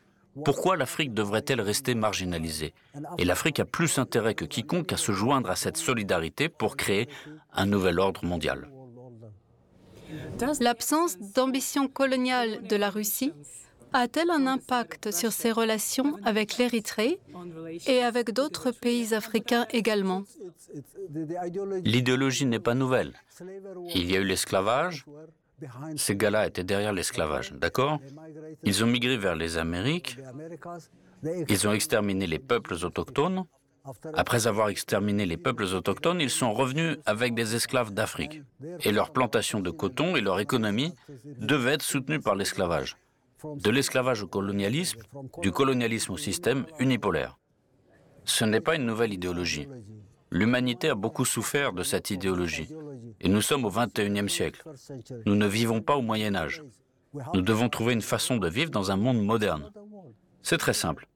Pourquoi 0.44 0.76
l'Afrique 0.76 1.14
devrait-elle 1.14 1.60
rester 1.60 1.94
marginalisée? 1.94 2.74
Et 3.18 3.24
l'Afrique 3.24 3.60
a 3.60 3.64
plus 3.64 3.98
intérêt 3.98 4.34
que 4.34 4.44
quiconque 4.44 4.92
à 4.92 4.96
se 4.96 5.12
joindre 5.12 5.50
à 5.50 5.56
cette 5.56 5.76
solidarité 5.76 6.48
pour 6.48 6.76
créer 6.76 7.08
un 7.52 7.66
nouvel 7.66 7.98
ordre 7.98 8.24
mondial. 8.24 8.68
L'absence 10.60 11.18
d'ambition 11.18 11.88
coloniale 11.88 12.62
de 12.66 12.76
la 12.76 12.90
Russie 12.90 13.32
a-t-elle 13.92 14.30
un 14.30 14.46
impact 14.46 15.10
sur 15.10 15.32
ses 15.32 15.52
relations 15.52 16.16
avec 16.24 16.58
l'Érythrée 16.58 17.18
et 17.86 18.02
avec 18.02 18.32
d'autres 18.32 18.70
pays 18.70 19.14
africains 19.14 19.66
également? 19.70 20.24
L'idéologie 21.84 22.46
n'est 22.46 22.60
pas 22.60 22.74
nouvelle. 22.74 23.14
Il 23.94 24.10
y 24.10 24.16
a 24.16 24.20
eu 24.20 24.24
l'esclavage, 24.24 25.06
ces 25.96 26.16
gars-là 26.16 26.46
étaient 26.46 26.64
derrière 26.64 26.92
l'esclavage, 26.92 27.52
d'accord? 27.52 27.98
Ils 28.64 28.84
ont 28.84 28.86
migré 28.86 29.16
vers 29.16 29.36
les 29.36 29.58
Amériques, 29.58 30.16
ils 31.48 31.68
ont 31.68 31.72
exterminé 31.72 32.26
les 32.26 32.38
peuples 32.38 32.75
autochtones. 32.84 33.44
Après 34.14 34.48
avoir 34.48 34.68
exterminé 34.68 35.26
les 35.26 35.36
peuples 35.36 35.62
autochtones, 35.62 36.20
ils 36.20 36.30
sont 36.30 36.52
revenus 36.52 36.98
avec 37.06 37.34
des 37.34 37.54
esclaves 37.54 37.92
d'Afrique. 37.92 38.42
Et 38.82 38.90
leur 38.90 39.12
plantation 39.12 39.60
de 39.60 39.70
coton 39.70 40.16
et 40.16 40.20
leur 40.20 40.40
économie 40.40 40.92
devaient 41.25 41.75
être 41.75 41.82
soutenues 41.82 42.20
par 42.20 42.34
l'esclavage. 42.34 42.96
De 43.44 43.70
l'esclavage 43.70 44.22
au 44.22 44.26
colonialisme, 44.26 45.00
du 45.40 45.52
colonialisme 45.52 46.12
au 46.12 46.16
système 46.16 46.66
unipolaire. 46.80 47.38
Ce 48.25 48.44
n'est 48.44 48.60
pas 48.60 48.75
une 48.75 48.86
nouvelle 48.86 49.12
idéologie. 49.12 49.68
L'humanité 50.36 50.90
a 50.90 50.94
beaucoup 50.94 51.24
souffert 51.24 51.72
de 51.72 51.82
cette 51.82 52.10
idéologie. 52.10 52.68
Et 53.22 53.28
nous 53.30 53.40
sommes 53.40 53.64
au 53.64 53.70
XXIe 53.70 54.28
siècle. 54.28 54.62
Nous 55.24 55.34
ne 55.34 55.46
vivons 55.46 55.80
pas 55.80 55.96
au 55.96 56.02
Moyen 56.02 56.34
Âge. 56.34 56.62
Nous 57.32 57.40
devons 57.40 57.70
trouver 57.70 57.94
une 57.94 58.02
façon 58.02 58.36
de 58.36 58.46
vivre 58.46 58.70
dans 58.70 58.90
un 58.90 58.96
monde 58.96 59.24
moderne. 59.24 59.72
C'est 60.42 60.58
très 60.58 60.74
simple. 60.74 61.08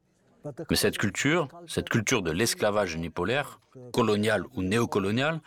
Mais 0.70 0.76
cette 0.76 0.96
culture, 0.96 1.48
cette 1.66 1.90
culture 1.90 2.22
de 2.22 2.30
l'esclavage 2.30 2.94
unipolaire, 2.94 3.60
colonial 3.92 4.46
ou 4.54 4.62
néocolonial, 4.62 5.42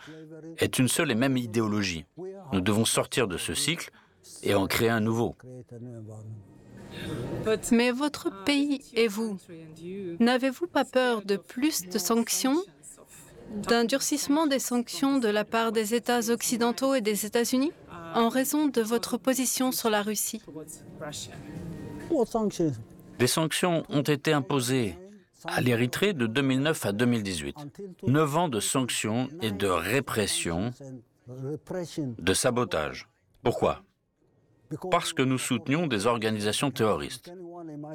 est 0.58 0.78
une 0.78 0.86
seule 0.86 1.10
et 1.10 1.16
même 1.16 1.36
idéologie. 1.36 2.06
Nous 2.52 2.60
devons 2.60 2.84
sortir 2.84 3.26
de 3.26 3.38
ce 3.38 3.54
cycle 3.54 3.90
et 4.44 4.54
en 4.54 4.68
créer 4.68 4.90
un 4.90 5.00
nouveau. 5.00 5.34
Mais 7.72 7.90
votre 7.90 8.44
pays 8.44 8.82
et 8.94 9.08
vous, 9.08 9.36
n'avez-vous 10.20 10.68
pas 10.68 10.84
peur 10.84 11.22
de 11.24 11.36
plus 11.36 11.88
de 11.88 11.98
sanctions? 11.98 12.62
D'un 13.50 13.84
durcissement 13.84 14.46
des 14.46 14.58
sanctions 14.58 15.18
de 15.18 15.28
la 15.28 15.44
part 15.44 15.72
des 15.72 15.94
États 15.94 16.30
occidentaux 16.30 16.94
et 16.94 17.00
des 17.00 17.26
États-Unis 17.26 17.72
en 18.14 18.28
raison 18.28 18.66
de 18.66 18.80
votre 18.80 19.16
position 19.16 19.72
sur 19.72 19.90
la 19.90 20.02
Russie 20.02 20.42
Des 23.18 23.26
sanctions 23.26 23.84
ont 23.88 24.02
été 24.02 24.32
imposées 24.32 24.96
à 25.44 25.60
l'Érythrée 25.60 26.12
de 26.12 26.26
2009 26.26 26.86
à 26.86 26.92
2018. 26.92 27.56
Neuf 28.06 28.36
ans 28.36 28.48
de 28.48 28.60
sanctions 28.60 29.28
et 29.42 29.50
de 29.50 29.66
répression, 29.66 30.70
de 32.18 32.34
sabotage. 32.34 33.08
Pourquoi? 33.42 33.82
Parce 34.90 35.12
que 35.12 35.22
nous 35.22 35.38
soutenions 35.38 35.86
des 35.86 36.06
organisations 36.06 36.70
terroristes. 36.70 37.32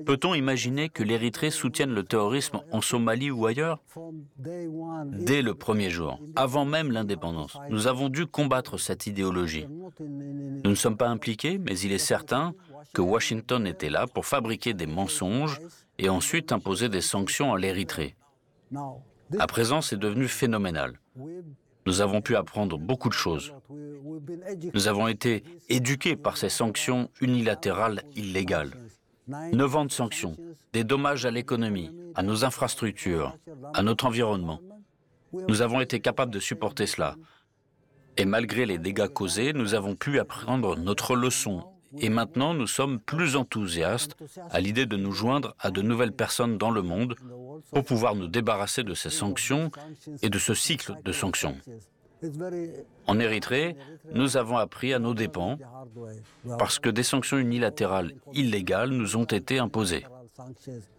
Peut-on 0.06 0.34
imaginer 0.34 0.90
que 0.90 1.04
l'Érythrée 1.04 1.52
soutienne 1.52 1.94
le 1.94 2.04
terrorisme 2.04 2.62
en 2.72 2.82
Somalie 2.82 3.32
ou 3.32 3.46
ailleurs? 3.46 3.82
Dès 5.06 5.42
le 5.42 5.54
premier 5.54 5.90
jour, 5.90 6.20
avant 6.36 6.66
même 6.66 6.92
l'indépendance, 6.92 7.58
nous 7.70 7.88
avons 7.88 8.10
dû 8.10 8.26
combattre 8.26 8.78
cette 8.78 9.08
idéologie. 9.08 9.68
Nous 10.00 10.70
ne 10.70 10.76
sommes 10.76 10.98
pas 10.98 11.08
impliqués, 11.08 11.58
mais 11.58 11.78
il 11.80 11.92
est 11.92 11.98
certain 11.98 12.54
que 12.94 13.02
Washington 13.02 13.68
était 13.68 13.90
là 13.90 14.08
pour 14.08 14.26
fabriquer 14.26 14.74
des 14.74 14.88
mensonges 14.88 15.60
et 15.98 16.10
ensuite 16.10 16.52
imposer 16.52 16.90
des 16.90 17.02
sanctions 17.02 17.54
à 17.54 17.60
l'Érythrée. 17.60 18.16
À 19.38 19.48
présent, 19.48 19.82
c'est 19.82 19.98
devenu 19.98 20.28
phénoménal. 20.28 21.00
Nous 21.90 22.02
avons 22.02 22.22
pu 22.22 22.36
apprendre 22.36 22.78
beaucoup 22.78 23.10
de 23.10 23.16
choses. 23.16 23.52
Nous 24.76 24.88
avons 24.88 25.08
été 25.08 25.44
éduqués 25.70 26.16
par 26.16 26.38
ces 26.38 26.48
sanctions 26.48 27.10
unilatérales 27.20 28.04
illégales. 28.16 28.76
Neuf 29.28 29.76
ans 29.76 29.86
de 29.86 29.92
sanctions, 29.92 30.38
des 30.72 30.84
dommages 30.84 31.26
à 31.26 31.32
l'économie, 31.32 31.90
à 32.14 32.22
nos 32.22 32.46
infrastructures, 32.46 33.36
à 33.74 33.82
notre 33.82 34.06
environnement. 34.06 34.60
Nous 35.34 35.64
avons 35.64 35.82
été 35.82 36.00
capables 36.00 36.32
de 36.32 36.40
supporter 36.40 36.86
cela. 36.86 37.16
Et 38.18 38.26
malgré 38.26 38.68
les 38.68 38.78
dégâts 38.78 39.08
causés, 39.08 39.52
nous 39.54 39.74
avons 39.74 39.96
pu 39.96 40.20
apprendre 40.20 40.78
notre 40.78 41.16
leçon. 41.16 41.64
Et 41.98 42.10
maintenant, 42.10 42.54
nous 42.54 42.68
sommes 42.68 43.00
plus 43.00 43.36
enthousiastes 43.36 44.16
à 44.52 44.60
l'idée 44.60 44.86
de 44.86 44.98
nous 44.98 45.12
joindre 45.12 45.56
à 45.60 45.72
de 45.72 45.82
nouvelles 45.82 46.12
personnes 46.12 46.58
dans 46.58 46.72
le 46.72 46.82
monde 46.82 47.16
pour 47.72 47.84
pouvoir 47.84 48.16
nous 48.16 48.28
débarrasser 48.28 48.84
de 48.84 48.94
ces 48.94 49.10
sanctions 49.10 49.72
et 50.22 50.30
de 50.30 50.40
ce 50.40 50.54
cycle 50.54 50.94
de 51.04 51.12
sanctions. 51.12 51.58
En 53.08 53.20
Érythrée, 53.20 53.76
nous 54.14 54.38
avons 54.38 54.58
appris 54.58 54.94
à 54.94 55.00
nos 55.00 55.14
dépens 55.14 55.58
parce 56.58 56.80
que 56.80 56.90
des 56.90 57.04
sanctions 57.04 57.38
unilatérales 57.38 58.14
illégales 58.34 58.90
nous 58.90 59.16
ont 59.16 59.26
été 59.26 59.60
imposées. 59.60 60.06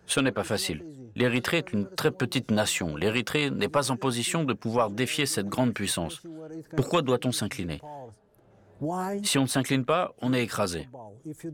Ce 0.06 0.20
n'est 0.20 0.32
pas 0.32 0.44
facile. 0.44 0.84
L'Érythrée 1.14 1.58
est 1.58 1.72
une 1.72 1.88
très 1.88 2.10
petite 2.10 2.50
nation. 2.50 2.96
L'Érythrée 2.96 3.50
n'est 3.50 3.68
pas 3.68 3.90
en 3.90 3.96
position 3.96 4.44
de 4.44 4.52
pouvoir 4.54 4.90
défier 4.90 5.26
cette 5.26 5.46
grande 5.46 5.72
puissance. 5.72 6.22
Pourquoi 6.76 7.02
doit-on 7.02 7.32
s'incliner? 7.32 7.80
Si 9.22 9.38
on 9.38 9.42
ne 9.42 9.46
s'incline 9.46 9.84
pas, 9.84 10.14
on 10.22 10.32
est 10.32 10.42
écrasé. 10.42 10.88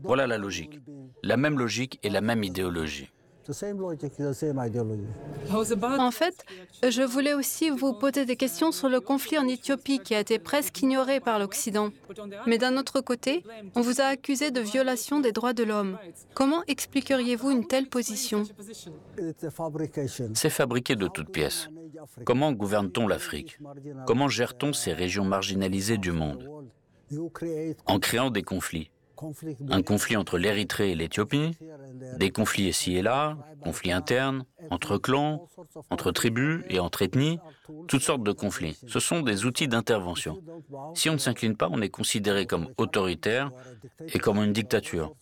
Voilà 0.03 0.27
la 0.27 0.37
logique. 0.37 0.79
La 1.23 1.37
même 1.37 1.57
logique 1.57 1.99
et 2.03 2.09
la 2.09 2.21
même 2.21 2.43
idéologie. 2.43 3.09
En 5.49 6.11
fait, 6.11 6.45
je 6.83 7.01
voulais 7.01 7.33
aussi 7.33 7.69
vous 7.69 7.93
poser 7.93 8.25
des 8.25 8.35
questions 8.35 8.73
sur 8.73 8.89
le 8.89 8.99
conflit 8.99 9.37
en 9.37 9.47
Éthiopie 9.47 9.99
qui 9.99 10.15
a 10.15 10.19
été 10.19 10.37
presque 10.37 10.81
ignoré 10.81 11.21
par 11.21 11.39
l'Occident. 11.39 11.91
Mais 12.45 12.57
d'un 12.57 12.75
autre 12.75 12.99
côté, 12.99 13.43
on 13.75 13.79
vous 13.81 14.01
a 14.01 14.05
accusé 14.05 14.51
de 14.51 14.59
violation 14.59 15.21
des 15.21 15.31
droits 15.31 15.53
de 15.53 15.63
l'homme. 15.63 15.97
Comment 16.33 16.61
expliqueriez-vous 16.67 17.51
une 17.51 17.65
telle 17.67 17.87
position? 17.87 18.43
C'est 20.33 20.49
fabriqué 20.49 20.97
de 20.97 21.07
toutes 21.07 21.31
pièces. 21.31 21.69
Comment 22.25 22.51
gouverne-t-on 22.51 23.07
l'Afrique? 23.07 23.59
Comment 24.05 24.27
gère-t-on 24.27 24.73
ces 24.73 24.91
régions 24.91 25.23
marginalisées 25.23 25.97
du 25.97 26.11
monde? 26.11 26.49
En 27.85 27.99
créant 27.99 28.29
des 28.29 28.43
conflits 28.43 28.91
un 29.69 29.81
conflit 29.81 30.15
entre 30.17 30.37
l'Érythrée 30.37 30.91
et 30.91 30.95
l'Éthiopie, 30.95 31.57
des 32.17 32.31
conflits 32.31 32.67
ici 32.67 32.95
et 32.97 33.01
là, 33.01 33.37
conflits 33.63 33.91
internes, 33.91 34.45
entre 34.69 34.97
clans, 34.97 35.47
entre 35.89 36.11
tribus 36.11 36.63
et 36.69 36.79
entre 36.79 37.01
ethnies, 37.01 37.39
toutes 37.87 38.01
sortes 38.01 38.23
de 38.23 38.31
conflits. 38.31 38.77
Ce 38.87 38.99
sont 38.99 39.21
des 39.21 39.45
outils 39.45 39.67
d'intervention. 39.67 40.41
Si 40.93 41.09
on 41.09 41.13
ne 41.13 41.17
s'incline 41.17 41.55
pas, 41.55 41.69
on 41.71 41.81
est 41.81 41.89
considéré 41.89 42.45
comme 42.45 42.69
autoritaire 42.77 43.51
et 44.13 44.19
comme 44.19 44.37
une 44.37 44.53
dictature. 44.53 45.13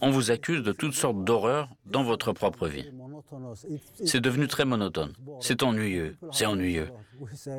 On 0.00 0.10
vous 0.10 0.30
accuse 0.30 0.62
de 0.62 0.72
toutes 0.72 0.94
sortes 0.94 1.22
d'horreurs 1.24 1.68
dans 1.84 2.02
votre 2.02 2.32
propre 2.32 2.68
vie. 2.68 2.90
C'est 4.04 4.20
devenu 4.20 4.46
très 4.48 4.64
monotone. 4.64 5.12
C'est 5.40 5.62
ennuyeux, 5.62 6.16
c'est 6.32 6.46
ennuyeux. 6.46 6.88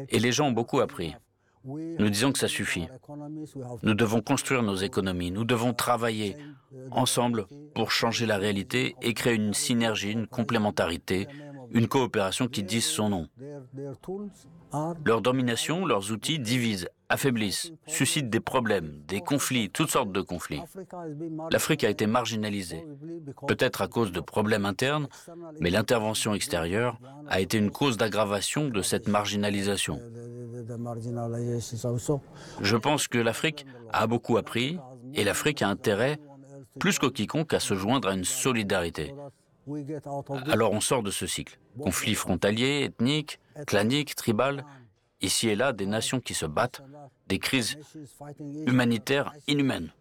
Et 0.10 0.20
les 0.20 0.32
gens 0.32 0.48
ont 0.48 0.52
beaucoup 0.52 0.80
appris. 0.80 1.14
Nous 1.66 2.10
disons 2.10 2.32
que 2.32 2.40
ça 2.40 2.48
suffit. 2.48 2.88
Nous 3.84 3.94
devons 3.94 4.22
construire 4.22 4.64
nos 4.64 4.76
économies, 4.76 5.32
nous 5.32 5.46
devons 5.46 5.74
travailler 5.74 6.36
ensemble 6.92 7.46
pour 7.74 7.92
changer 7.92 8.26
la 8.26 8.38
réalité 8.38 8.96
et 9.02 9.14
créer 9.14 9.36
une 9.36 9.54
synergie, 9.54 10.12
une 10.12 10.28
complémentarité, 10.28 11.28
une 11.72 11.88
coopération 11.88 12.48
qui 12.48 12.64
dise 12.64 12.86
son 12.86 13.10
nom. 13.10 13.28
Leur 15.06 15.22
domination, 15.22 15.86
leurs 15.86 16.12
outils 16.12 16.40
divisent, 16.40 16.90
affaiblissent, 17.10 17.72
suscitent 17.86 18.30
des 18.30 18.40
problèmes, 18.40 19.02
des 19.08 19.22
conflits, 19.22 19.70
toutes 19.70 19.90
sortes 19.90 20.12
de 20.12 20.22
conflits. 20.22 20.62
L'Afrique 21.52 21.84
a 21.84 21.90
été 21.90 22.06
marginalisée, 22.06 22.86
peut-être 23.48 23.82
à 23.82 23.88
cause 23.88 24.12
de 24.12 24.20
problèmes 24.20 24.66
internes, 24.66 25.08
mais 25.62 25.70
l'intervention 25.70 26.34
extérieure 26.34 27.00
a 27.28 27.40
été 27.40 27.58
une 27.58 27.72
cause 27.72 27.98
d'aggravation 27.98 28.68
de 28.68 28.82
cette 28.82 29.08
marginalisation. 29.08 30.02
Je 32.62 32.76
pense 32.76 33.08
que 33.08 33.18
l'Afrique 33.18 33.66
a 33.92 34.08
beaucoup 34.08 34.38
appris 34.38 34.78
et 35.14 35.24
l'Afrique 35.24 35.62
a 35.62 35.70
intérêt, 35.70 36.20
plus 36.80 37.00
que 37.00 37.08
quiconque, 37.08 37.54
à 37.54 37.60
se 37.60 37.74
joindre 37.74 38.10
à 38.10 38.14
une 38.14 38.26
solidarité. 38.26 39.14
Alors 40.50 40.72
on 40.72 40.82
sort 40.82 41.04
de 41.04 41.12
ce 41.12 41.28
cycle. 41.28 41.60
Conflits 41.80 42.16
frontaliers, 42.16 42.86
ethniques, 42.86 43.40
claniques, 43.66 44.16
tribal, 44.16 44.66
ici 45.22 45.50
et 45.50 45.56
là 45.56 45.74
des 45.74 45.86
nations 45.86 46.20
qui 46.20 46.34
se 46.34 46.46
battent, 46.46 46.82
des 47.28 47.40
crises 47.40 47.78
humanitaires 48.66 49.34
inhumaines. 49.48 49.92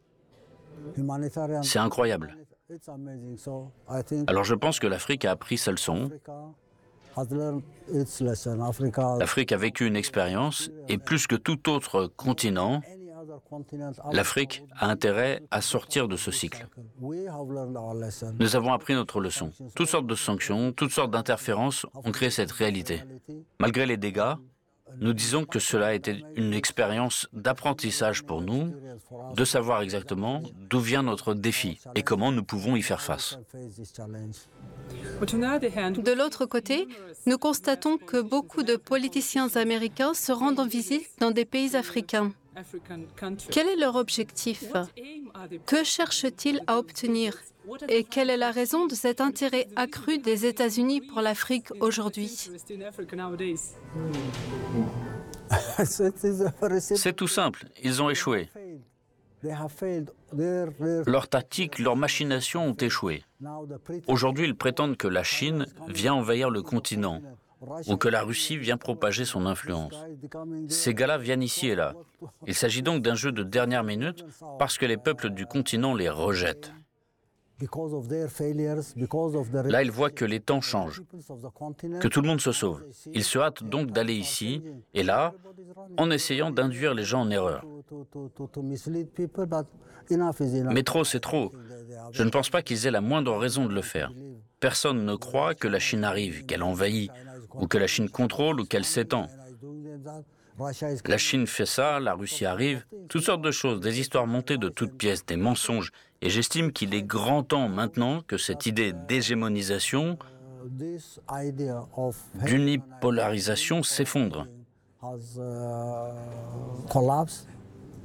C'est 1.62 1.78
incroyable. 1.78 2.36
Alors 4.26 4.44
je 4.44 4.54
pense 4.54 4.78
que 4.78 4.86
l'Afrique 4.86 5.24
a 5.24 5.30
appris 5.30 5.58
sa 5.58 5.70
leçon. 5.70 6.10
L'Afrique 9.18 9.52
a 9.52 9.56
vécu 9.56 9.86
une 9.86 9.96
expérience 9.96 10.70
et 10.88 10.98
plus 10.98 11.26
que 11.26 11.36
tout 11.36 11.70
autre 11.70 12.10
continent, 12.16 12.82
L'Afrique 14.12 14.62
a 14.76 14.88
intérêt 14.88 15.42
à 15.50 15.60
sortir 15.60 16.08
de 16.08 16.16
ce 16.16 16.30
cycle. 16.30 16.66
Nous 17.00 18.56
avons 18.56 18.72
appris 18.72 18.94
notre 18.94 19.20
leçon. 19.20 19.50
Toutes 19.74 19.88
sortes 19.88 20.06
de 20.06 20.14
sanctions, 20.14 20.72
toutes 20.72 20.92
sortes 20.92 21.10
d'interférences 21.10 21.86
ont 21.94 22.12
créé 22.12 22.30
cette 22.30 22.52
réalité. 22.52 23.02
Malgré 23.58 23.86
les 23.86 23.96
dégâts, 23.96 24.34
nous 25.00 25.12
disons 25.12 25.44
que 25.44 25.58
cela 25.58 25.88
a 25.88 25.94
été 25.94 26.24
une 26.36 26.54
expérience 26.54 27.28
d'apprentissage 27.32 28.22
pour 28.22 28.40
nous, 28.40 28.72
de 29.34 29.44
savoir 29.44 29.82
exactement 29.82 30.42
d'où 30.70 30.80
vient 30.80 31.02
notre 31.02 31.34
défi 31.34 31.78
et 31.94 32.02
comment 32.02 32.32
nous 32.32 32.44
pouvons 32.44 32.76
y 32.76 32.82
faire 32.82 33.02
face. 33.02 33.38
De 35.20 36.14
l'autre 36.16 36.46
côté, 36.46 36.88
nous 37.26 37.38
constatons 37.38 37.98
que 37.98 38.20
beaucoup 38.20 38.62
de 38.62 38.76
politiciens 38.76 39.48
américains 39.56 40.14
se 40.14 40.32
rendent 40.32 40.60
en 40.60 40.66
visite 40.66 41.08
dans 41.18 41.30
des 41.30 41.44
pays 41.44 41.76
africains. 41.76 42.32
Quel 43.50 43.68
est 43.68 43.76
leur 43.76 43.96
objectif 43.96 44.64
Que 45.66 45.84
cherchent-ils 45.84 46.60
à 46.66 46.78
obtenir? 46.78 47.36
Et 47.88 48.04
quelle 48.04 48.30
est 48.30 48.36
la 48.36 48.50
raison 48.50 48.86
de 48.86 48.94
cet 48.94 49.20
intérêt 49.20 49.68
accru 49.76 50.18
des 50.18 50.46
États-Unis 50.46 51.00
pour 51.00 51.20
l'Afrique 51.20 51.68
aujourd'hui? 51.80 52.28
C'est 56.80 57.16
tout 57.16 57.28
simple, 57.28 57.66
ils 57.82 58.02
ont 58.02 58.10
échoué. 58.10 58.48
Leurs 61.06 61.28
tactiques, 61.28 61.78
leurs 61.78 61.96
machinations 61.96 62.66
ont 62.66 62.74
échoué. 62.74 63.22
Aujourd'hui, 64.06 64.46
ils 64.46 64.56
prétendent 64.56 64.96
que 64.96 65.08
la 65.08 65.22
Chine 65.22 65.66
vient 65.88 66.14
envahir 66.14 66.50
le 66.50 66.62
continent 66.62 67.20
ou 67.86 67.96
que 67.96 68.08
la 68.08 68.22
Russie 68.22 68.58
vient 68.58 68.76
propager 68.76 69.24
son 69.24 69.46
influence. 69.46 69.94
Ces 70.68 70.94
gars-là 70.94 71.18
viennent 71.18 71.42
ici 71.42 71.68
et 71.68 71.74
là. 71.74 71.94
Il 72.46 72.54
s'agit 72.54 72.82
donc 72.82 73.02
d'un 73.02 73.14
jeu 73.14 73.32
de 73.32 73.42
dernière 73.42 73.84
minute 73.84 74.24
parce 74.58 74.78
que 74.78 74.86
les 74.86 74.96
peuples 74.96 75.30
du 75.30 75.46
continent 75.46 75.94
les 75.94 76.08
rejettent. 76.08 76.72
Là, 79.64 79.82
ils 79.82 79.90
voient 79.90 80.10
que 80.10 80.26
les 80.26 80.40
temps 80.40 80.60
changent, 80.60 81.02
que 82.00 82.08
tout 82.08 82.20
le 82.20 82.28
monde 82.28 82.40
se 82.40 82.52
sauve. 82.52 82.84
Ils 83.14 83.24
se 83.24 83.38
hâtent 83.38 83.64
donc 83.64 83.92
d'aller 83.92 84.14
ici 84.14 84.62
et 84.92 85.02
là 85.02 85.32
en 85.96 86.10
essayant 86.10 86.50
d'induire 86.50 86.92
les 86.92 87.04
gens 87.04 87.22
en 87.22 87.30
erreur. 87.30 87.64
Mais 90.70 90.82
trop, 90.82 91.04
c'est 91.04 91.20
trop. 91.20 91.52
Je 92.12 92.22
ne 92.22 92.30
pense 92.30 92.50
pas 92.50 92.60
qu'ils 92.60 92.86
aient 92.86 92.90
la 92.90 93.00
moindre 93.00 93.34
raison 93.36 93.64
de 93.64 93.74
le 93.74 93.82
faire. 93.82 94.12
Personne 94.60 95.04
ne 95.04 95.14
croit 95.16 95.54
que 95.54 95.68
la 95.68 95.78
Chine 95.78 96.04
arrive, 96.04 96.46
qu'elle 96.46 96.62
envahit, 96.62 97.10
ou 97.60 97.66
que 97.66 97.78
la 97.78 97.86
Chine 97.86 98.10
contrôle 98.10 98.60
ou 98.60 98.64
qu'elle 98.64 98.84
s'étend. 98.84 99.28
La 101.06 101.18
Chine 101.18 101.46
fait 101.46 101.66
ça, 101.66 102.00
la 102.00 102.14
Russie 102.14 102.46
arrive, 102.46 102.84
toutes 103.08 103.22
sortes 103.22 103.42
de 103.42 103.50
choses, 103.50 103.80
des 103.80 104.00
histoires 104.00 104.26
montées 104.26 104.56
de 104.56 104.68
toutes 104.68 104.96
pièces, 104.96 105.24
des 105.26 105.36
mensonges. 105.36 105.92
Et 106.22 106.30
j'estime 106.30 106.72
qu'il 106.72 106.94
est 106.94 107.02
grand 107.02 107.42
temps 107.42 107.68
maintenant 107.68 108.22
que 108.22 108.38
cette 108.38 108.64
idée 108.64 108.92
d'hégémonisation, 108.92 110.18
d'unipolarisation 112.34 113.82
s'effondre. 113.82 114.46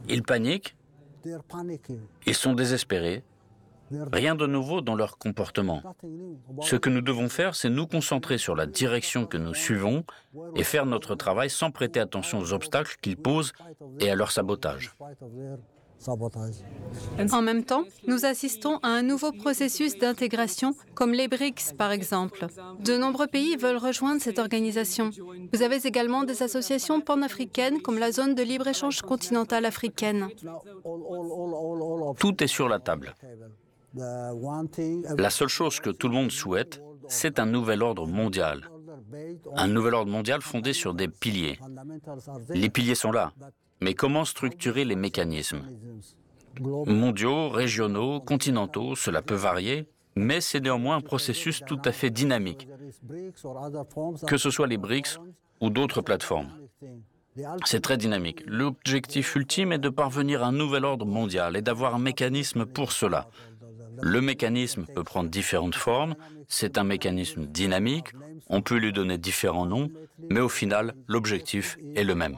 Ils 0.10 0.24
paniquent, 0.24 0.76
ils 2.26 2.36
sont 2.36 2.54
désespérés, 2.54 3.24
Rien 4.12 4.36
de 4.36 4.48
nouveau 4.48 4.82
dans 4.82 4.96
leur 4.96 5.18
comportement. 5.18 5.82
Ce 6.62 6.76
que 6.76 6.90
nous 6.90 7.02
devons 7.02 7.30
faire, 7.30 7.56
c'est 7.56 7.70
nous 7.70 7.88
concentrer 7.88 8.38
sur 8.38 8.56
la 8.56 8.66
direction 8.66 9.26
que 9.26 9.38
nous 9.38 9.54
suivons 9.54 10.04
et 10.56 10.64
faire 10.64 10.86
notre 10.86 11.16
travail 11.16 11.50
sans 11.50 11.72
prêter 11.72 12.00
attention 12.00 12.40
aux 12.40 12.54
obstacles 12.54 12.98
qu'ils 13.02 13.18
posent 13.18 13.54
et 14.00 14.10
à 14.10 14.16
leur 14.16 14.32
sabotage. 14.32 14.96
En 17.32 17.42
même 17.42 17.64
temps, 17.64 17.84
nous 18.08 18.26
assistons 18.26 18.78
à 18.82 18.88
un 18.88 19.04
nouveau 19.04 19.32
processus 19.32 19.98
d'intégration, 19.98 20.74
comme 20.96 21.12
les 21.12 21.28
BRICS 21.28 21.74
par 21.78 21.92
exemple. 21.92 22.48
De 22.80 22.98
nombreux 22.98 23.28
pays 23.28 23.56
veulent 23.56 23.78
rejoindre 23.78 24.22
cette 24.22 24.40
organisation. 24.40 25.12
Vous 25.54 25.62
avez 25.62 25.86
également 25.86 26.24
des 26.24 26.42
associations 26.42 27.02
panafricaines 27.02 27.82
comme 27.82 28.00
la 28.00 28.12
zone 28.12 28.34
de 28.34 28.42
libre-échange 28.42 29.02
continentale 29.02 29.66
africaine. 29.66 30.30
Tout 32.20 32.44
est 32.44 32.48
sur 32.48 32.68
la 32.68 32.80
table. 32.80 33.14
La 33.94 35.30
seule 35.30 35.50
chose 35.50 35.80
que 35.80 35.90
tout 35.90 36.08
le 36.08 36.14
monde 36.14 36.32
souhaite, 36.32 36.82
c'est 37.08 37.40
un 37.40 37.46
nouvel 37.46 37.84
ordre 37.84 38.08
mondial. 38.08 38.70
Un 39.56 39.68
nouvel 39.68 39.94
ordre 39.94 40.12
mondial 40.12 40.42
fondé 40.42 40.74
sur 40.74 40.94
des 40.94 41.08
piliers. 41.08 41.60
Les 42.50 42.70
piliers 42.70 42.96
sont 42.96 43.12
là, 43.12 43.34
mais 43.82 43.94
comment 43.94 44.26
structurer 44.26 44.86
les 44.86 44.96
mécanismes? 44.96 45.64
Mondiaux, 46.60 47.50
régionaux, 47.50 48.20
continentaux, 48.20 48.96
cela 48.96 49.22
peut 49.22 49.36
varier, 49.36 49.88
mais 50.16 50.42
c'est 50.42 50.60
néanmoins 50.60 50.98
un 50.98 51.02
processus 51.02 51.64
tout 51.66 51.80
à 51.86 51.92
fait 51.92 52.10
dynamique, 52.10 52.68
que 54.28 54.38
ce 54.38 54.50
soit 54.50 54.68
les 54.68 54.78
BRICS 54.78 55.20
ou 55.62 55.70
d'autres 55.70 56.02
plateformes. 56.02 56.52
C'est 57.66 57.82
très 57.82 57.98
dynamique. 57.98 58.44
L'objectif 58.46 59.36
ultime 59.36 59.72
est 59.72 59.78
de 59.80 59.88
parvenir 59.88 60.44
à 60.44 60.48
un 60.48 60.52
nouvel 60.52 60.84
ordre 60.84 61.06
mondial 61.06 61.56
et 61.56 61.62
d'avoir 61.62 61.96
un 61.96 62.00
mécanisme 62.00 62.66
pour 62.66 62.92
cela. 62.92 63.30
Le 64.02 64.22
mécanisme 64.22 64.86
peut 64.94 65.04
prendre 65.04 65.30
différentes 65.30 65.76
formes, 65.76 66.16
c'est 66.48 66.78
un 66.78 66.84
mécanisme 66.84 67.46
dynamique, 67.46 68.08
on 68.48 68.62
peut 68.62 68.78
lui 68.78 68.94
donner 68.94 69.18
différents 69.18 69.66
noms, 69.66 69.90
mais 70.30 70.40
au 70.40 70.50
final, 70.50 70.94
l'objectif 71.08 71.78
est 71.96 72.04
le 72.04 72.16
même. 72.16 72.38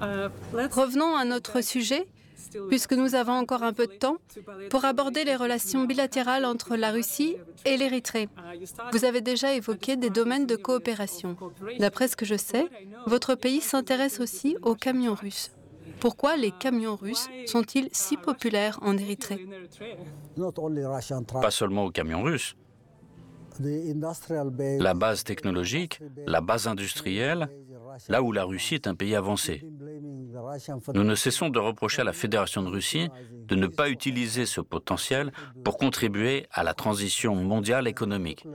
Revenons 0.00 1.16
à 1.16 1.24
notre 1.24 1.60
sujet, 1.62 2.06
puisque 2.68 2.92
nous 2.92 3.14
avons 3.14 3.32
encore 3.32 3.62
un 3.62 3.72
peu 3.72 3.86
de 3.86 3.92
temps, 3.92 4.18
pour 4.70 4.84
aborder 4.84 5.24
les 5.24 5.36
relations 5.36 5.84
bilatérales 5.84 6.44
entre 6.44 6.76
la 6.76 6.90
Russie 6.90 7.36
et 7.64 7.76
l'Érythrée. 7.76 8.28
Vous 8.92 9.04
avez 9.04 9.20
déjà 9.20 9.54
évoqué 9.54 9.96
des 9.96 10.10
domaines 10.10 10.46
de 10.46 10.56
coopération. 10.56 11.36
D'après 11.78 12.08
ce 12.08 12.16
que 12.16 12.24
je 12.24 12.36
sais, 12.36 12.66
votre 13.06 13.34
pays 13.34 13.60
s'intéresse 13.60 14.20
aussi 14.20 14.56
aux 14.62 14.74
camions 14.74 15.14
russes. 15.14 15.50
Pourquoi 16.00 16.36
les 16.36 16.50
camions 16.50 16.96
russes 16.96 17.28
sont-ils 17.46 17.88
si 17.92 18.16
populaires 18.16 18.78
en 18.82 18.96
Érythrée? 18.96 19.46
Pas 21.40 21.50
seulement 21.50 21.84
aux 21.86 21.90
camions 21.90 22.22
russes. 22.22 22.56
La 24.78 24.94
base 24.94 25.24
technologique, 25.24 26.00
la 26.26 26.40
base 26.40 26.68
industrielle, 26.68 27.48
là 28.08 28.22
où 28.22 28.30
la 28.30 28.44
Russie 28.44 28.74
est 28.74 28.86
un 28.86 28.94
pays 28.94 29.16
avancé. 29.16 29.64
Nous 30.94 31.04
ne 31.04 31.14
cessons 31.16 31.48
de 31.48 31.58
reprocher 31.58 32.02
à 32.02 32.04
la 32.04 32.12
Fédération 32.12 32.62
de 32.62 32.68
Russie 32.68 33.08
de 33.32 33.56
ne 33.56 33.66
pas 33.66 33.90
utiliser 33.90 34.46
ce 34.46 34.60
potentiel 34.60 35.32
pour 35.64 35.76
contribuer 35.76 36.46
à 36.52 36.62
la 36.62 36.74
transition 36.74 37.34
mondiale 37.34 37.88
économique 37.88 38.46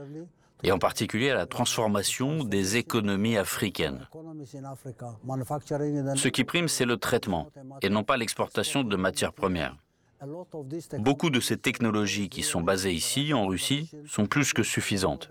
et 0.64 0.72
en 0.72 0.78
particulier 0.78 1.30
à 1.30 1.34
la 1.34 1.46
transformation 1.46 2.42
des 2.42 2.76
économies 2.76 3.36
africaines. 3.36 4.08
Ce 6.16 6.28
qui 6.28 6.44
prime, 6.44 6.68
c'est 6.68 6.86
le 6.86 6.96
traitement 6.96 7.48
et 7.82 7.90
non 7.90 8.02
pas 8.02 8.16
l'exportation 8.16 8.82
de 8.82 8.96
matières 8.96 9.32
premières. 9.32 9.76
Beaucoup 10.98 11.28
de 11.28 11.40
ces 11.40 11.58
technologies 11.58 12.30
qui 12.30 12.42
sont 12.42 12.62
basées 12.62 12.94
ici, 12.94 13.34
en 13.34 13.46
Russie, 13.46 13.90
sont 14.06 14.26
plus 14.26 14.54
que 14.54 14.62
suffisantes. 14.62 15.30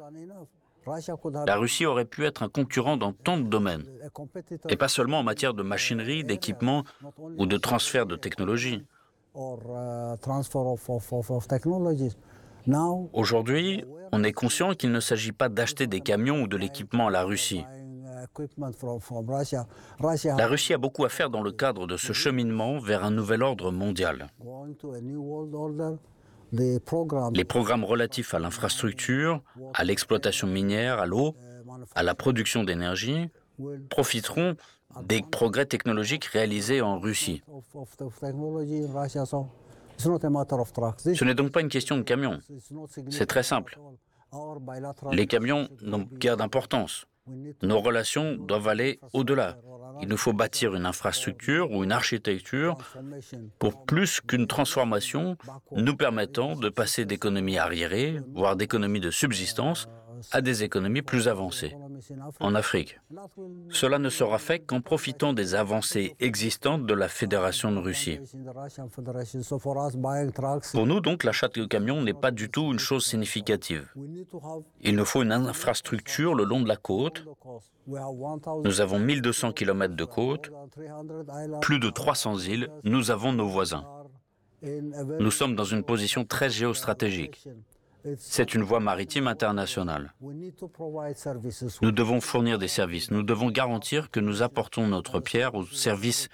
La 1.47 1.55
Russie 1.55 1.85
aurait 1.85 2.05
pu 2.05 2.25
être 2.25 2.43
un 2.43 2.49
concurrent 2.49 2.97
dans 2.97 3.13
tant 3.13 3.37
de 3.37 3.43
domaines, 3.43 3.85
et 4.69 4.75
pas 4.75 4.89
seulement 4.89 5.19
en 5.19 5.23
matière 5.23 5.53
de 5.53 5.63
machinerie, 5.63 6.23
d'équipement 6.23 6.83
ou 7.37 7.45
de 7.45 7.57
transfert 7.57 8.05
de 8.05 8.17
technologie. 8.17 8.85
Aujourd'hui, 13.13 13.83
on 14.11 14.23
est 14.23 14.31
conscient 14.31 14.73
qu'il 14.73 14.91
ne 14.91 14.99
s'agit 14.99 15.31
pas 15.31 15.49
d'acheter 15.49 15.87
des 15.87 16.01
camions 16.01 16.43
ou 16.43 16.47
de 16.47 16.57
l'équipement 16.57 17.07
à 17.07 17.11
la 17.11 17.23
Russie. 17.23 17.65
La 20.37 20.47
Russie 20.47 20.73
a 20.73 20.77
beaucoup 20.77 21.05
à 21.05 21.09
faire 21.09 21.29
dans 21.29 21.41
le 21.41 21.51
cadre 21.51 21.87
de 21.87 21.97
ce 21.97 22.13
cheminement 22.13 22.79
vers 22.79 23.03
un 23.03 23.11
nouvel 23.11 23.43
ordre 23.43 23.71
mondial. 23.71 24.27
Les 26.51 27.45
programmes 27.45 27.83
relatifs 27.83 28.33
à 28.33 28.39
l'infrastructure, 28.39 29.41
à 29.73 29.83
l'exploitation 29.83 30.47
minière, 30.47 30.99
à 30.99 31.05
l'eau, 31.05 31.35
à 31.95 32.03
la 32.03 32.15
production 32.15 32.63
d'énergie 32.63 33.29
profiteront 33.89 34.55
des 35.03 35.21
progrès 35.21 35.65
technologiques 35.65 36.25
réalisés 36.25 36.81
en 36.81 36.99
Russie. 36.99 37.41
Ce 40.03 41.25
n'est 41.25 41.35
donc 41.35 41.51
pas 41.51 41.61
une 41.61 41.69
question 41.69 41.97
de 41.97 42.03
camions. 42.03 42.39
C'est 43.09 43.25
très 43.25 43.43
simple. 43.43 43.79
Les 45.11 45.27
camions 45.27 45.69
n'ont 45.81 46.07
guère 46.11 46.37
d'importance. 46.37 47.05
Nos 47.61 47.79
relations 47.79 48.35
doivent 48.35 48.67
aller 48.67 48.99
au-delà. 49.13 49.57
Il 50.01 50.09
nous 50.09 50.17
faut 50.17 50.33
bâtir 50.33 50.75
une 50.75 50.85
infrastructure 50.85 51.71
ou 51.71 51.83
une 51.83 51.91
architecture 51.91 52.77
pour 53.59 53.85
plus 53.85 54.19
qu'une 54.19 54.47
transformation 54.47 55.37
nous 55.71 55.95
permettant 55.95 56.55
de 56.55 56.69
passer 56.69 57.05
d'économies 57.05 57.57
arriérées, 57.57 58.19
voire 58.33 58.55
d'économies 58.55 58.99
de 58.99 59.11
subsistance, 59.11 59.87
à 60.31 60.41
des 60.41 60.63
économies 60.63 61.01
plus 61.01 61.27
avancées 61.27 61.75
en 62.39 62.55
Afrique. 62.55 62.99
Cela 63.69 63.99
ne 63.99 64.09
sera 64.09 64.37
fait 64.37 64.59
qu'en 64.59 64.81
profitant 64.81 65.33
des 65.33 65.55
avancées 65.55 66.15
existantes 66.19 66.85
de 66.85 66.93
la 66.93 67.07
Fédération 67.07 67.71
de 67.71 67.79
Russie. 67.79 68.19
Pour 70.71 70.87
nous, 70.87 70.99
donc, 70.99 71.23
l'achat 71.23 71.47
de 71.47 71.65
camions 71.65 72.01
n'est 72.01 72.13
pas 72.13 72.31
du 72.31 72.49
tout 72.49 72.71
une 72.71 72.79
chose 72.79 73.05
significative. 73.05 73.93
Il 74.81 74.95
nous 74.95 75.05
faut 75.05 75.23
une 75.23 75.31
infrastructure 75.31 76.35
le 76.35 76.43
long 76.43 76.61
de 76.61 76.67
la 76.67 76.77
côte. 76.77 77.25
Nous 78.63 78.81
avons 78.81 78.99
1200 78.99 79.51
km 79.53 79.95
de 79.95 80.05
côte, 80.05 80.51
plus 81.61 81.79
de 81.79 81.89
300 81.89 82.39
îles, 82.39 82.69
nous 82.83 83.11
avons 83.11 83.33
nos 83.33 83.47
voisins. 83.47 83.85
Nous 85.19 85.31
sommes 85.31 85.55
dans 85.55 85.65
une 85.65 85.83
position 85.83 86.23
très 86.23 86.49
géostratégique. 86.49 87.47
C'est 88.17 88.53
une 88.53 88.63
voie 88.63 88.79
maritime 88.79 89.27
internationale. 89.27 90.13
Nous 91.81 91.91
devons 91.91 92.21
fournir 92.21 92.59
des 92.59 92.67
services. 92.67 93.11
Nous 93.11 93.23
devons 93.23 93.49
garantir 93.49 94.11
que 94.11 94.19
nous 94.19 94.41
apportons 94.41 94.87
notre 94.87 95.19
pierre 95.19 95.55
aux 95.55 95.65
services 95.65 96.27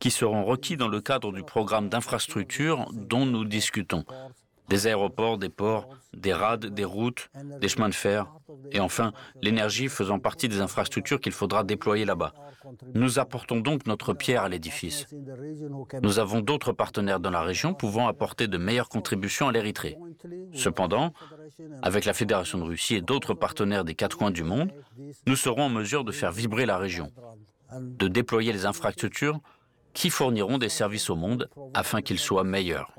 qui 0.00 0.10
seront 0.10 0.44
requis 0.44 0.76
dans 0.76 0.88
le 0.88 1.00
cadre 1.00 1.32
du 1.32 1.42
programme 1.42 1.88
d'infrastructure 1.88 2.90
dont 2.92 3.26
nous 3.26 3.44
discutons. 3.44 4.04
Des 4.72 4.86
aéroports, 4.86 5.36
des 5.36 5.50
ports, 5.50 5.86
des 6.14 6.32
rades, 6.32 6.64
des 6.64 6.86
routes, 6.86 7.28
des 7.60 7.68
chemins 7.68 7.90
de 7.90 7.94
fer, 7.94 8.32
et 8.70 8.80
enfin 8.80 9.12
l'énergie 9.42 9.88
faisant 9.88 10.18
partie 10.18 10.48
des 10.48 10.62
infrastructures 10.62 11.20
qu'il 11.20 11.32
faudra 11.32 11.62
déployer 11.62 12.06
là-bas. 12.06 12.32
Nous 12.94 13.18
apportons 13.18 13.60
donc 13.60 13.86
notre 13.86 14.14
pierre 14.14 14.44
à 14.44 14.48
l'édifice. 14.48 15.06
Nous 16.02 16.18
avons 16.18 16.40
d'autres 16.40 16.72
partenaires 16.72 17.20
dans 17.20 17.28
la 17.28 17.42
région 17.42 17.74
pouvant 17.74 18.08
apporter 18.08 18.48
de 18.48 18.56
meilleures 18.56 18.88
contributions 18.88 19.46
à 19.48 19.52
l'Érythrée. 19.52 19.98
Cependant, 20.54 21.12
avec 21.82 22.06
la 22.06 22.14
Fédération 22.14 22.56
de 22.56 22.64
Russie 22.64 22.94
et 22.94 23.02
d'autres 23.02 23.34
partenaires 23.34 23.84
des 23.84 23.94
quatre 23.94 24.16
coins 24.16 24.30
du 24.30 24.42
monde, 24.42 24.72
nous 25.26 25.36
serons 25.36 25.64
en 25.64 25.68
mesure 25.68 26.02
de 26.02 26.12
faire 26.12 26.32
vibrer 26.32 26.64
la 26.64 26.78
région, 26.78 27.12
de 27.78 28.08
déployer 28.08 28.54
les 28.54 28.64
infrastructures 28.64 29.38
qui 29.92 30.08
fourniront 30.08 30.56
des 30.56 30.70
services 30.70 31.10
au 31.10 31.16
monde 31.16 31.50
afin 31.74 32.00
qu'ils 32.00 32.18
soient 32.18 32.44
meilleurs. 32.44 32.90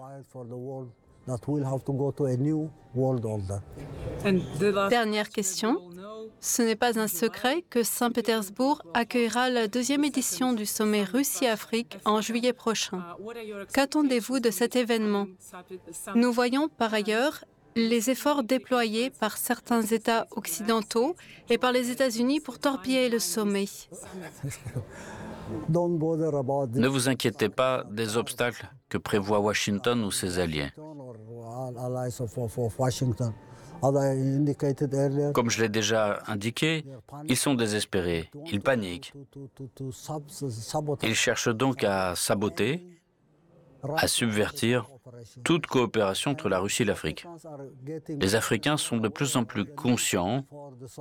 Dernière 4.90 5.30
question. 5.30 5.80
Ce 6.42 6.62
n'est 6.62 6.76
pas 6.76 7.00
un 7.00 7.08
secret 7.08 7.64
que 7.70 7.84
Saint-Pétersbourg 7.84 8.82
accueillera 8.94 9.50
la 9.50 9.68
deuxième 9.70 10.04
édition 10.04 10.52
du 10.52 10.66
sommet 10.66 11.04
Russie-Afrique 11.04 11.98
en 12.04 12.20
juillet 12.20 12.52
prochain. 12.52 13.02
Qu'attendez-vous 13.74 14.42
de 14.42 14.52
cet 14.52 14.76
événement? 14.76 15.28
Nous 16.16 16.34
voyons 16.34 16.68
par 16.68 16.94
ailleurs 16.94 17.46
les 17.76 18.10
efforts 18.10 18.44
déployés 18.44 19.10
par 19.10 19.38
certains 19.38 19.82
États 19.82 20.28
occidentaux 20.32 21.16
et 21.50 21.58
par 21.58 21.72
les 21.72 21.90
États-Unis 21.90 22.40
pour 22.40 22.60
torpiller 22.60 23.10
le 23.10 23.20
sommet. 23.20 23.66
Ne 25.70 26.88
vous 26.88 27.10
inquiétez 27.10 27.50
pas 27.50 27.84
des 27.90 28.18
obstacles 28.18 28.70
que 28.90 28.98
prévoit 28.98 29.40
Washington 29.40 30.04
ou 30.04 30.12
ses 30.12 30.40
alliés. 30.40 30.70
Comme 35.34 35.50
je 35.50 35.62
l'ai 35.62 35.70
déjà 35.70 36.24
indiqué, 36.28 36.86
ils 37.28 37.36
sont 37.36 37.54
désespérés, 37.54 38.30
ils 38.52 38.62
paniquent. 38.62 39.14
Ils 41.04 41.16
cherchent 41.16 41.54
donc 41.54 41.84
à 41.84 42.16
saboter, 42.16 42.88
à 43.98 44.08
subvertir 44.08 44.88
toute 45.44 45.68
coopération 45.68 46.32
entre 46.32 46.50
la 46.50 46.60
Russie 46.60 46.84
et 46.84 46.86
l'Afrique. 46.86 47.26
Les 48.10 48.36
Africains 48.36 48.78
sont 48.78 48.98
de 48.98 49.10
plus 49.10 49.36
en 49.36 49.44
plus 49.44 49.66
conscients 49.66 50.46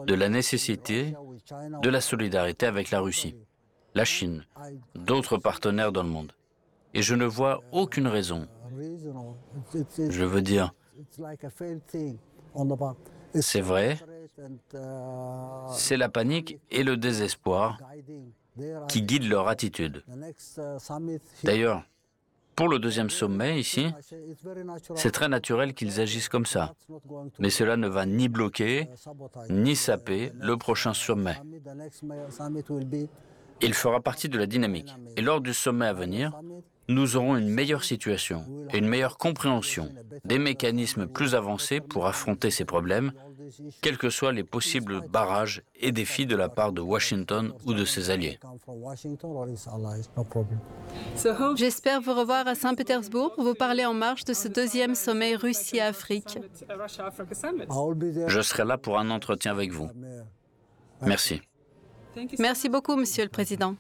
de 0.07 0.15
la 0.15 0.29
nécessité 0.29 1.15
de 1.83 1.89
la 1.89 2.01
solidarité 2.01 2.67
avec 2.67 2.91
la 2.91 3.01
Russie, 3.01 3.37
la 3.95 4.05
Chine, 4.05 4.45
d'autres 4.95 5.39
partenaires 5.39 5.93
dans 5.93 6.03
le 6.03 6.09
monde. 6.09 6.33
Et 6.95 7.03
je 7.03 7.15
ne 7.15 7.25
vois 7.25 7.63
aucune 7.73 8.07
raison, 8.07 8.47
je 9.99 10.25
veux 10.25 10.43
dire, 10.43 10.75
c'est 13.35 13.61
vrai, 13.61 13.99
c'est 15.71 15.97
la 15.97 16.09
panique 16.09 16.59
et 16.71 16.83
le 16.83 16.97
désespoir 16.97 17.79
qui 18.89 19.03
guident 19.03 19.29
leur 19.29 19.49
attitude. 19.49 20.05
D'ailleurs, 21.43 21.85
pour 22.55 22.69
le 22.69 22.79
deuxième 22.79 23.11
sommet 23.11 23.59
ici, 23.59 23.93
c'est 24.95 25.11
très 25.11 25.29
naturel 25.29 25.75
qu'ils 25.75 26.01
agissent 26.01 26.29
comme 26.29 26.47
ça. 26.47 26.75
Mais 27.39 27.51
cela 27.51 27.77
ne 27.77 27.89
va 27.89 28.07
ni 28.07 28.29
bloquer, 28.29 28.89
ni 29.49 29.77
saper 29.77 30.33
le 30.39 30.57
prochain 30.57 30.95
sommet. 30.95 31.37
Il 33.61 33.75
fera 33.75 34.01
partie 34.01 34.29
de 34.29 34.39
la 34.39 34.47
dynamique. 34.47 34.95
Et 35.17 35.23
lors 35.23 35.41
du 35.41 35.55
sommet 35.55 35.87
à 35.87 35.93
venir, 35.93 36.33
nous 36.93 37.17
aurons 37.17 37.37
une 37.37 37.49
meilleure 37.49 37.85
situation 37.85 38.45
et 38.73 38.79
une 38.79 38.89
meilleure 38.89 39.19
compréhension 39.19 39.89
des 40.25 40.39
mécanismes 40.39 41.07
plus 41.07 41.35
avancés 41.35 41.81
pour 41.81 42.07
affronter 42.07 42.51
ces 42.51 42.65
problèmes 42.65 43.13
quels 43.81 43.99
que 43.99 44.11
soient 44.11 44.33
les 44.33 44.45
possibles 44.45 45.01
barrages 45.09 45.63
et 45.77 45.93
défis 45.93 46.27
de 46.27 46.37
la 46.37 46.49
part 46.49 46.73
de 46.73 46.81
Washington 46.81 47.53
ou 47.67 47.75
de 47.75 47.85
ses 47.85 48.11
alliés. 48.11 48.39
J'espère 51.57 52.01
vous 52.01 52.15
revoir 52.15 52.47
à 52.47 52.55
Saint-Pétersbourg 52.55 53.35
pour 53.35 53.45
vous 53.45 53.55
parler 53.55 53.85
en 53.85 53.95
marge 53.95 54.25
de 54.25 54.33
ce 54.33 54.49
deuxième 54.49 54.95
sommet 54.95 55.35
Russie-Afrique. 55.37 56.39
Je 58.27 58.41
serai 58.41 58.65
là 58.65 58.79
pour 58.79 58.99
un 58.99 59.11
entretien 59.11 59.51
avec 59.53 59.73
vous. 59.73 59.89
Merci. 61.03 61.43
Merci 62.39 62.69
beaucoup, 62.69 62.97
Monsieur 62.97 63.25
le 63.25 63.31
Président. 63.31 63.75